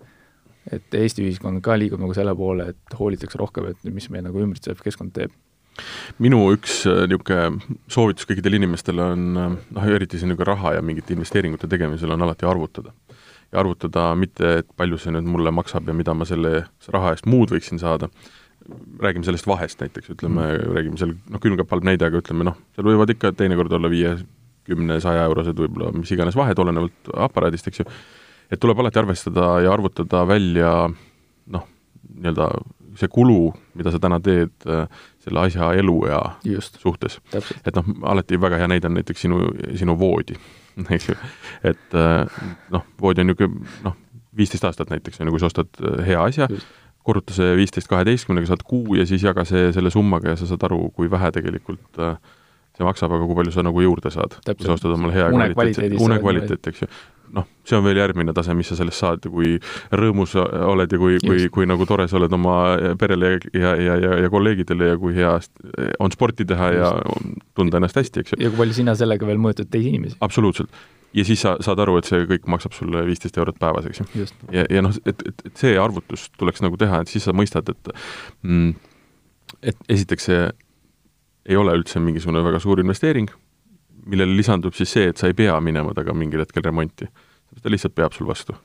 [0.74, 4.42] et Eesti ühiskond ka liigub nagu selle poole, et hoolitakse rohkem, et mis meil nagu
[4.44, 5.36] ümbritsev keskkond teeb.
[6.18, 11.70] minu üks niisugune soovitus kõikidele inimestele on noh, eriti siin niisugune raha ja mingite investeeringute
[11.70, 12.94] tegemisel on alati arvutada.
[13.52, 17.26] ja arvutada mitte, et palju see nüüd mulle maksab ja mida ma selle raha eest
[17.26, 18.10] muud võiksin saada,
[19.00, 22.58] räägime sellest vahest näiteks, ütleme mm., räägime seal, noh, külmkapp halb näide, aga ütleme noh,
[22.76, 24.16] seal võivad ikka teinekord olla viie,
[24.68, 27.88] kümne, saja eurosed võib-olla mis iganes vahed, olenevalt aparaadist, eks ju,
[28.52, 30.72] et tuleb alati arvestada ja arvutada välja
[31.54, 31.68] noh,
[32.16, 32.50] nii-öelda
[32.98, 34.88] see kulu, mida sa täna teed äh,
[35.22, 36.22] selle asja eluea
[36.66, 37.20] suhtes.
[37.66, 39.44] et noh, alati väga hea näide on näiteks sinu,
[39.78, 40.38] sinu voodi,
[40.96, 41.18] eks ju.
[41.64, 42.42] et äh,
[42.74, 43.98] noh, voodi on niisugune noh,
[44.38, 46.50] viisteist aastat näiteks, on ju, kui sa ostad äh, hea asja,
[47.08, 50.66] korruta see viisteist kaheteistkümnega, saad kuu ja siis jaga see selle summaga ja sa saad
[50.68, 52.02] aru, kui vähe tegelikult
[52.78, 54.40] see maksab, aga kui palju sa nagu juurde saad.
[54.48, 56.92] kui sa ostad omale hea kvaliteet, unekvaliteet, eks ju
[57.36, 59.58] noh, see on veel järgmine tase, mis sa sellest saad ja kui
[60.02, 62.58] rõõmus oled ja kui, kui, kui nagu tore sa oled oma
[63.00, 65.34] perele ja, ja, ja, ja kolleegidele ja kui hea
[66.04, 66.92] on sporti teha ja
[67.58, 68.42] tunda ennast hästi, eks ju.
[68.44, 70.20] ja kui palju sina sellega veel mõjutad teisi inimesi.
[70.24, 70.72] absoluutselt.
[71.18, 74.28] ja siis sa saad aru, et see kõik maksab sulle viisteist eurot päevas, eks ju.
[74.56, 77.74] ja, ja noh, et, et, et see arvutus tuleks nagu teha, et siis sa mõistad,
[77.74, 77.92] et
[78.44, 78.72] mm,
[79.68, 80.48] et esiteks see
[81.48, 83.30] ei ole üldse mingisugune väga suur investeering
[84.12, 87.08] millele lisandub siis see, et sa ei pea minema taga mingil hetkel remonti.
[87.62, 88.56] ta lihtsalt peab sul vastu.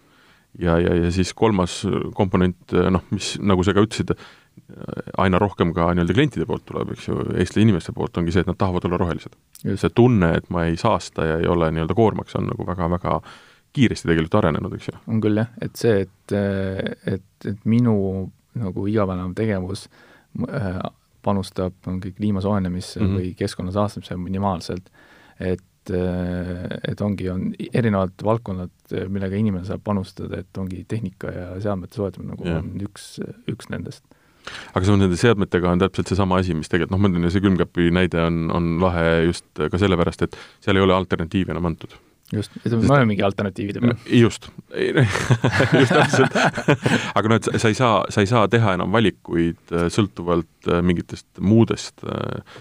[0.58, 1.82] ja, ja, ja siis kolmas
[2.14, 4.12] komponent, noh, mis, nagu sa ka ütlesid,
[5.18, 8.50] aina rohkem ka nii-öelda klientide poolt tuleb, eks ju, Eesti inimeste poolt, ongi see, et
[8.50, 9.38] nad tahavad olla rohelised.
[9.64, 13.20] see tunne, et ma ei saasta ja ei ole nii-öelda koormaks, on nagu väga-väga
[13.72, 14.98] kiiresti tegelikult arenenud, eks ju.
[15.08, 17.96] on küll jah, et see, et, et, et minu
[18.60, 19.86] nagu igapäevane tegevus
[20.52, 20.82] äh,
[21.22, 23.18] panustab mingi kliima soojenemisse mm -hmm.
[23.18, 24.90] või keskkonna saastamisse minimaalselt
[25.40, 25.92] et,
[26.88, 28.72] et ongi, on erinevad valdkonnad,
[29.12, 32.60] millega inimene saab panustada, et ongi tehnika ja seadmete soetamine nagu ja.
[32.60, 33.16] on üks,
[33.50, 34.04] üks nendest
[34.74, 37.44] aga see on nende seadmetega on täpselt seesama asi, mis tegelikult noh, ma ütlen, see
[37.44, 41.94] külmkapi näide on, on lahe just ka sellepärast, et seal ei ole alternatiivi enam antud
[42.32, 43.96] just, me olemegi alternatiivide peal.
[44.20, 44.48] just
[45.80, 46.36] just täpselt
[47.14, 50.82] aga noh, et sa ei saa, sa ei saa teha enam valikuid äh, sõltuvalt äh,
[50.84, 52.60] mingitest muudest äh,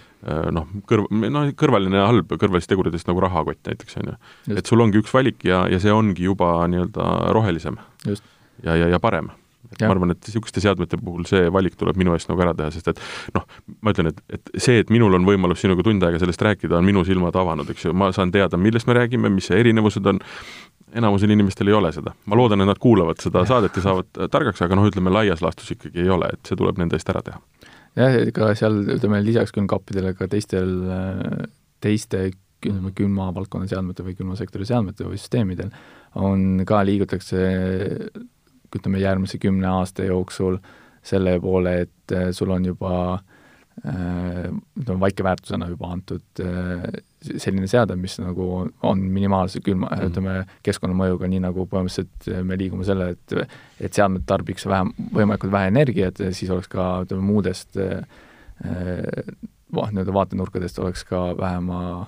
[0.53, 4.17] noh, kõrv-, noh, kõrvaline halb kõrvalistest teguritest nagu rahakott näiteks, on ju.
[4.59, 7.79] et sul ongi üks valik ja, ja see ongi juba nii-öelda rohelisem.
[8.05, 9.31] ja, ja, ja parem
[9.71, 9.87] et ja.
[9.87, 12.91] ma arvan, et niisuguste seadmete puhul see valik tuleb minu eest nagu ära teha, sest
[12.91, 12.99] et
[13.35, 13.45] noh,
[13.81, 16.87] ma ütlen, et, et see, et minul on võimalus sinuga tund aega sellest rääkida, on
[16.87, 20.19] minu silmad avanud, eks ju, ma saan teada, millest me räägime, mis see erinevused on,
[21.01, 22.13] enamusel inimestel ei ole seda.
[22.25, 23.51] ma loodan, et nad kuulavad seda ja.
[23.53, 26.81] saadet ja saavad targaks, aga noh, ütleme laias laastus ikkagi ei ole, et see tuleb
[26.81, 27.39] nende eest ära teha.
[27.99, 30.75] jah, ega seal ütleme lisaks külmkappidele ka teistel,
[31.83, 32.27] teiste
[32.61, 35.71] ütleme, külmavaldkonna seadmete või külmasektori seadmete või süsteemidel
[36.19, 37.39] on ka, liigutakse
[38.75, 40.57] ütleme, järgmise kümne aasta jooksul
[41.03, 44.49] selle poole, et äh, sul on juba äh,
[44.79, 46.85] ütleme, väikeväärtusena juba antud äh,
[47.21, 48.47] selline seade, mis nagu
[48.87, 50.11] on minimaalse külma mm, -hmm.
[50.11, 53.35] ütleme, keskkonnamõjuga, nii nagu põhimõtteliselt me liigume selle, et
[53.81, 57.77] et seadmed tarbiks vähem, võimalikult vähe energiat, siis oleks ka ütleme, muudest
[59.71, 62.07] noh, nii-öelda vaatenurkadest oleks ka vähema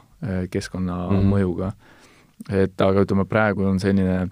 [0.53, 1.73] keskkonnamõjuga mm.
[1.73, 2.57] -hmm.
[2.63, 4.29] et aga ütleme, praegu on selline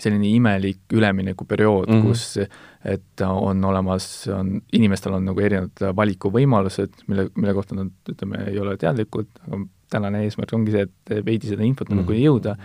[0.00, 2.08] selline imelik üleminekuperiood mm, -hmm.
[2.08, 2.38] kus
[2.84, 8.58] et on olemas, on, inimestel on nagu erinevad valikuvõimalused, mille, mille kohta nad, ütleme, ei
[8.60, 9.60] ole teadlikud, aga
[9.94, 12.02] tänane eesmärk ongi see, et veidi seda infot mm -hmm.
[12.02, 12.56] nagu jõuda,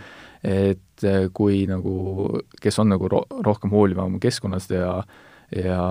[0.44, 1.94] et kui nagu,
[2.60, 5.02] kes on nagu ro-, rohkem hoolivam keskkonnast ja
[5.50, 5.82] ja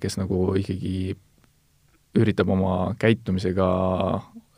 [0.00, 1.16] kes nagu ikkagi
[2.16, 3.66] üritab oma käitumisega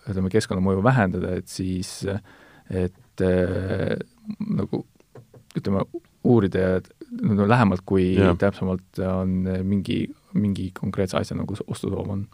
[0.09, 2.05] ütleme, keskkonnamõju vähendada, et siis
[2.71, 3.97] et äh,
[4.39, 4.85] nagu
[5.59, 5.85] ütleme,
[6.25, 6.79] uurida ja
[7.23, 8.35] no, lähemalt, kui ja.
[8.39, 12.27] täpsemalt on mingi, mingi konkreetse asja nagu ostusoov on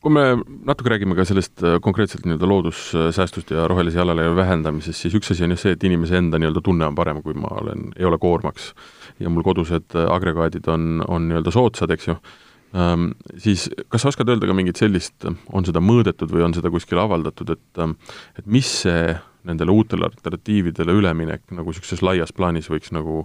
[0.00, 0.22] kui me
[0.64, 5.44] natuke räägime ka sellest äh, konkreetselt nii-öelda loodussäästust ja rohelise jalajälje vähendamisest, siis üks asi
[5.44, 8.18] on just see, et inimese enda nii-öelda tunne on parem, kui ma olen, ei ole
[8.18, 8.72] koormaks.
[9.20, 12.16] ja mul kodused äh, agregaadid on, on nii-öelda soodsad, eks ju
[12.74, 16.72] ähm,, siis kas sa oskad öelda ka mingit sellist, on seda mõõdetud või on seda
[16.72, 17.84] kuskil avaldatud, et
[18.40, 19.04] et mis see
[19.48, 23.24] nendele uutele alternatiividele üleminek nagu niisuguses laias plaanis võiks nagu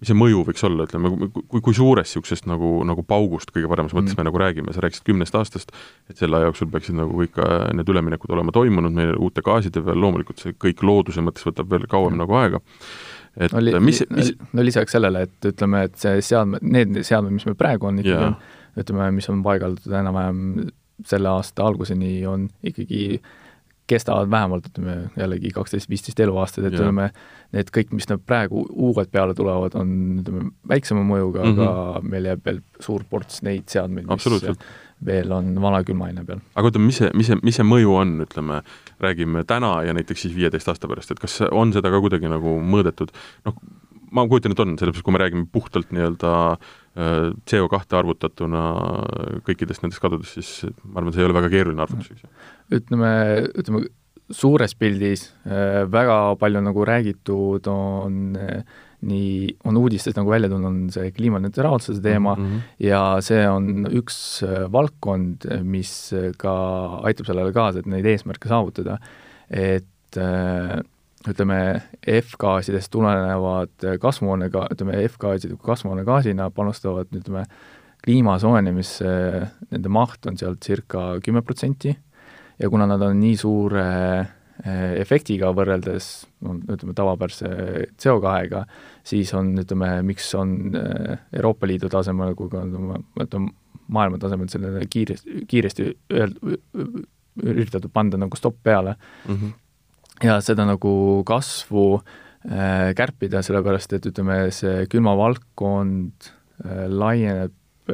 [0.00, 3.94] mis see mõju võiks olla, ütleme, kui, kui suurest niisugusest nagu, nagu paugust kõige paremas
[3.96, 4.20] mõttes mm.
[4.20, 5.72] me nagu räägime, sa rääkisid kümnest aastast,
[6.10, 9.82] et selle aja jooksul peaksid nagu kõik äh, need üleminekud olema toimunud, meil uute gaaside
[9.84, 12.24] peal, loomulikult see kõik looduse mõttes võtab veel kauem mm.
[12.24, 12.60] nagu aega,
[13.38, 17.36] et no, li, mis, mis no lisaks sellele, et ütleme, et see seadmed, need seadmed,
[17.38, 20.68] mis meil praegu on ikkagi yeah., ütleme, mis on paigaldatud enam-vähem
[21.06, 23.32] selle aasta alguseni, on ikkagi äh,
[23.90, 27.10] kestavad vähemalt, ütleme jällegi kaksteist, viisteist eluaastat, et ütleme,
[27.52, 31.68] need kõik, mis nüüd praegu uued peale tulevad, on ütleme, väiksema mõjuga mm, -hmm.
[31.68, 34.58] aga meil jääb veel suur ports neid seadmeid, mis
[35.04, 36.40] veel on vana külmaine peal.
[36.54, 38.62] aga ütleme, mis see, mis see, mis see mõju on, ütleme,
[39.04, 42.56] räägime täna ja näiteks siis viieteist aasta pärast, et kas on seda ka kuidagi nagu
[42.60, 43.12] mõõdetud,
[43.44, 43.60] noh,
[44.14, 48.62] ma kujutan, et on, sellepärast kui me räägime puhtalt nii-öelda äh, CO2 arvutatuna
[49.46, 52.32] kõikidest nendest kadudest, siis ma arvan, see ei ole väga keeruline arvutus, eks ju.
[52.78, 53.12] ütleme,
[53.58, 53.84] ütleme
[54.32, 58.62] suures pildis äh, väga palju nagu räägitud on äh,
[59.04, 62.60] nii, on uudistes nagu välja tulnud, on see kliimaneutraalsuse teema mm -hmm.
[62.86, 64.16] ja see on üks
[64.72, 66.54] valdkond, mis ka
[67.04, 68.98] aitab sellele kaasa, et neid eesmärke saavutada.
[69.50, 70.16] et
[71.30, 71.58] ütleme,
[72.20, 77.44] F-gaasidest tulenevad kasvuhoonega, ütleme, F-gaasid kasvuhoonegaasina panustavad, ütleme,
[78.04, 79.10] kliima soojenemisse,
[79.70, 81.94] nende maht on seal circa kümme protsenti.
[82.60, 83.86] Ja kuna nad on nii suure
[84.20, 86.10] eh, efektiga võrreldes
[86.44, 87.48] no ütleme, tavapärase
[87.98, 88.62] CO2-ga,
[89.06, 93.50] siis on, ütleme, miks on Euroopa Liidu tasemel kui ka ütleme,
[93.94, 96.38] maailma tasemel sellele kiiresti, kiiresti öeld-,
[97.42, 99.60] üritatud panda nagu stopp peale mm, -hmm
[100.22, 107.90] ja seda nagu kasvu äh, kärpida, sellepärast et ütleme, see külmavaldkond äh, laieneb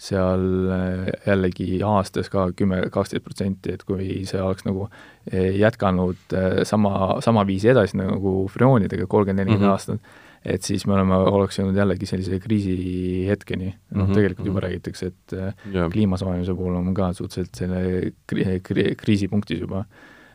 [0.00, 4.88] seal äh, jällegi aastas ka kümme, kaksteist protsenti, et kui see oleks nagu
[5.30, 6.32] jätkanud
[6.66, 9.74] sama, sama viisi edasi nagu freoonidega kolmkümmend, nelikümmend mhm.
[9.74, 14.16] aastat, et siis me oleme, oleks jõudnud jällegi sellise kriisihetkeni, noh mm -hmm.
[14.16, 14.64] tegelikult juba mm -hmm.
[14.64, 15.36] räägitakse, et
[15.74, 15.90] yeah.
[15.92, 19.84] kliima soojenemise puhul on ka suhteliselt selle kri-, kri-, kriisipunktis juba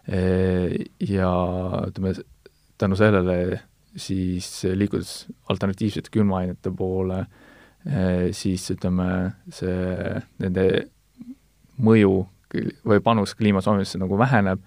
[0.06, 1.30] ja
[1.88, 2.12] ütleme,
[2.78, 3.62] tänu sellele
[3.96, 7.24] siis liikudes alternatiivsete külmaainete poole,
[8.36, 9.08] siis ütleme,
[9.50, 10.66] see, nende
[11.82, 12.14] mõju
[12.88, 14.62] või panus kliima soojenemisse nagu väheneb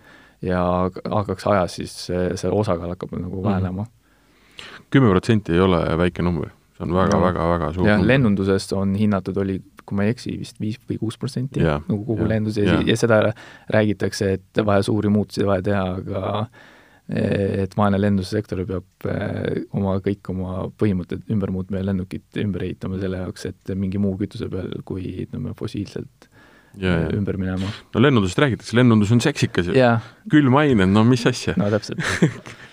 [0.45, 0.61] ja
[0.93, 3.49] hakkaks ajas siis see, see osakaal hakkab nagu mhm.
[3.49, 3.87] vähenema.
[4.91, 9.59] kümme protsenti ei ole väike number, see on väga-väga-väga suur jah, lennundusest on hinnatud, oli
[9.89, 12.97] kui ma ei eksi, vist viis või kuus protsenti nagu kogu yeah, lendus ja, ja
[12.99, 13.21] seda
[13.73, 16.25] räägitakse, et vaja suuri muutusi vaja teha, aga
[17.09, 23.01] et vaene lendussektor peab eh, oma, kõik oma põhimõtted ümber muutma ja lennukit ümber ehitama
[23.01, 26.29] selle jaoks, et mingi muu kütuse peal kui ütleme, fossiilselt
[26.77, 27.09] ja, ja.
[27.17, 27.73] ümber minema.
[27.95, 29.91] no lennundusest räägitakse, lennundus on seksikas ju.
[30.33, 31.57] külmained, no mis asja.
[31.57, 32.05] no täpselt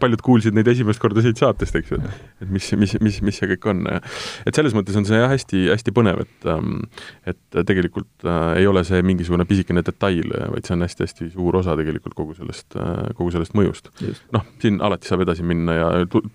[0.00, 1.98] paljud kuulsid neid esimest korda siit saatest, eks ju,
[2.42, 3.84] et mis, mis, mis, mis see kõik on.
[3.88, 6.82] et selles mõttes on see jah, hästi, hästi põnev, et ähm,
[7.26, 11.76] et tegelikult äh, ei ole see mingisugune pisikene detail, vaid see on hästi-hästi suur osa
[11.78, 13.90] tegelikult kogu sellest äh,, kogu sellest mõjust.
[14.34, 15.88] noh, siin alati saab edasi minna ja,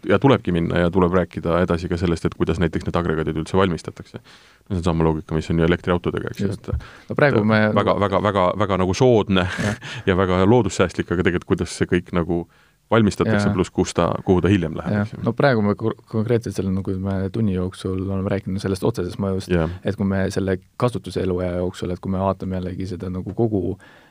[0.09, 3.59] ja tulebki minna ja tuleb rääkida edasi ka sellest, et kuidas näiteks need agregaadid üldse
[3.59, 4.21] valmistatakse.
[4.67, 6.71] see on sama loogika, mis on ju elektriautodega, eks ju, et
[7.09, 9.75] no praegu me väga, väga, väga, väga nagu soodne ja,
[10.11, 12.45] ja väga loodussäästlik, aga tegelikult kuidas see kõik nagu
[12.91, 15.23] valmistatakse, pluss kus ta, kuhu ta hiljem läheb, eks ju.
[15.25, 19.51] no praegu me konkreetselt selle, nagu me tunni jooksul oleme rääkinud sellest otsesest mõjust,
[19.85, 23.77] et kui me selle kasutuse eluea jooksul, et kui me vaatame jällegi seda nagu kogu
[23.77, 24.01] äh,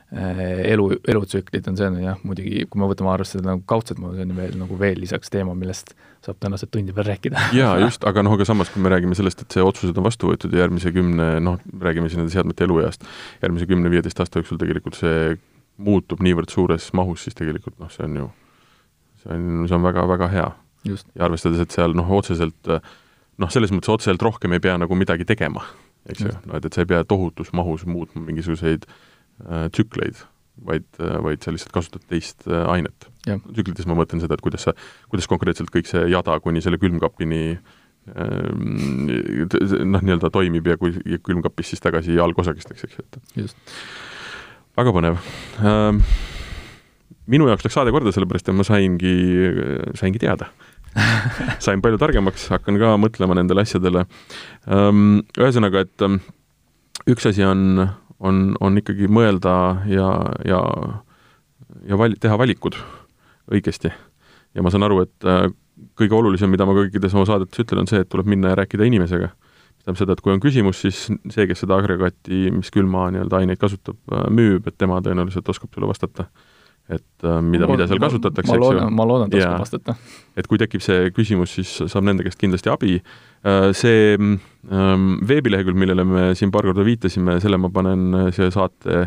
[0.71, 4.27] elu, elutsüklit, on see jah, muidugi kui me võtame arvesse seda nagu kaudset mõju, see
[4.27, 5.93] on veel nagu veel lisaks teema, millest
[6.25, 7.47] saab tänased tundi veel rääkida.
[7.57, 10.33] jaa, just, aga noh, aga samas, kui me räägime sellest, et see otsused on vastu
[10.33, 13.05] võetud ja järgmise kümne, noh, räägime siin nende seadmete elueast,
[13.45, 15.37] järgmise kümne-viieteist aasta jooksul tegelikult see
[15.81, 18.29] muutub niivõrd suures mahus, siis tegelikult noh, see on ju
[19.21, 20.49] see on, see on väga-väga hea.
[20.89, 20.97] ja
[21.27, 22.73] arvestades, et seal noh, otseselt
[23.41, 25.63] noh, selles mõttes otseselt rohkem ei pea nagu midagi tegema,
[26.09, 30.23] eks ju, no et, et sa ei pea tohutus mahus muutma mingisuguseid äh, tsükleid,
[30.67, 33.09] vaid, vaid sa lihtsalt kasutad teist äh, ainet.
[33.25, 34.75] tsüklites ma mõtlen seda, et kuidas sa,
[35.11, 37.43] kuidas konkreetselt kõik see jada kuni selle külmkapini
[38.17, 43.53] ähm, noh, nii-öelda toimib ja kui külmkapist siis tagasi algosakesteks, eks ju, et
[44.77, 45.19] väga põnev.
[45.61, 46.05] Ähm,
[47.31, 49.15] minu jaoks läks saade korda, sellepärast et ma saingi,
[49.99, 50.51] saingi teada
[51.65, 54.05] sain palju targemaks, hakkan ka mõtlema nendele asjadele.
[54.67, 56.19] Ehm, ühesõnaga, et ehm,
[57.11, 57.85] üks asi on,
[58.19, 59.55] on, on ikkagi mõelda
[59.89, 60.09] ja,
[60.47, 60.61] ja,
[61.87, 62.77] ja val-, teha valikud
[63.51, 63.91] õigesti.
[64.55, 65.47] ja ma saan aru, et äh,
[65.99, 68.87] kõige olulisem, mida ma kõikides oma saadetes ütlen, on see, et tuleb minna ja rääkida
[68.87, 69.31] inimesega.
[69.81, 73.61] tähendab seda, et kui on küsimus, siis see, kes seda agregaati, mis külma nii-öelda aineid
[73.61, 76.27] kasutab, äh, müüb, et tema tõenäoliselt oskab sulle vastata
[76.91, 78.85] et äh, mida, mida seal kasutatakse, eks ju.
[78.91, 79.95] ma loodan, et oskab vastata.
[80.37, 82.97] et kui tekib see küsimus, siis saab nende käest kindlasti abi.
[83.47, 88.51] Äh, see ähm, veebilehekülg, millele me siin paar korda viitasime, selle ma panen äh, siia
[88.53, 89.05] saate,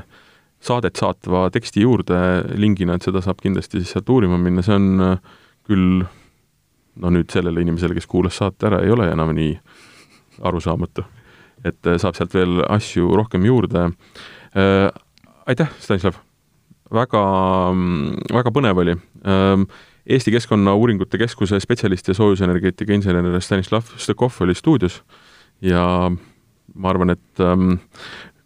[0.64, 2.20] saadet saatva teksti juurde
[2.60, 5.18] lingina, et seda saab kindlasti siis sealt uurima minna, see on
[5.68, 6.04] küll
[7.02, 9.58] no nüüd sellele inimesele, kes kuulas saate ära, ei ole enam nii
[10.44, 11.04] arusaamatu.
[11.64, 13.90] et saab sealt veel asju rohkem juurde.
[15.48, 16.20] aitäh, Stanislav!
[16.92, 17.24] Väga,
[18.32, 18.96] väga põnev oli.
[19.24, 19.66] Ehm,
[20.04, 25.00] Eesti Keskkonnauuringute Keskuse spetsialist ja soojusenergeetika insener Stanislav Stökov oli stuudios
[25.64, 26.10] ja
[26.74, 27.78] ma arvan, et ähm,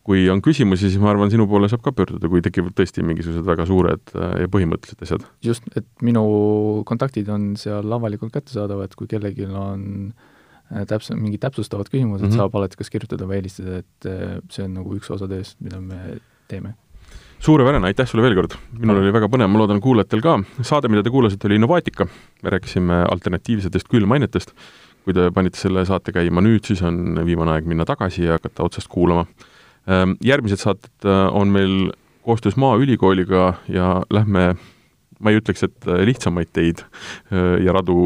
[0.07, 3.45] kui on küsimusi, siis ma arvan, sinu poole saab ka pöörduda, kui tekivad tõesti mingisugused
[3.47, 5.26] väga suured ja põhimõttelised asjad.
[5.45, 6.24] just, et minu
[6.89, 10.12] kontaktid on seal avalikult kättesaadavad, kui kellelgi on
[10.89, 12.39] täpse, mingid täpsustavad küsimused mm, -hmm.
[12.39, 14.11] saab alati kas kirjutada või helistada, et
[14.53, 16.76] see on nagu üks osa tööst, mida me teeme
[17.41, 20.39] suurepärane, aitäh sulle veel kord, minul oli väga põnev, ma loodan kuulajatel ka.
[20.66, 22.09] saade, mida te kuulasite, oli Innovaatika,
[22.43, 24.55] me rääkisime alternatiivsetest küllmainetest.
[25.09, 28.66] kui te panite selle saate käima nüüd, siis on viimane aeg minna tagasi ja hakata
[28.66, 29.24] otsast kuulama.
[29.89, 31.93] Ehm, järgmised saated äh, on meil
[32.26, 34.57] koostöös Maaülikooliga ja lähme
[35.18, 37.97] ma ei ütleks, et äh, lihtsamaid teid äh, ja radu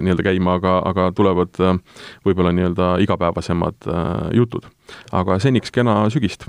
[0.00, 1.60] nii-öelda käima, aga, aga tulevad
[2.24, 3.90] võib-olla nii-öelda igapäevasemad
[4.32, 4.70] jutud.
[5.12, 6.48] aga seniks kena sügist!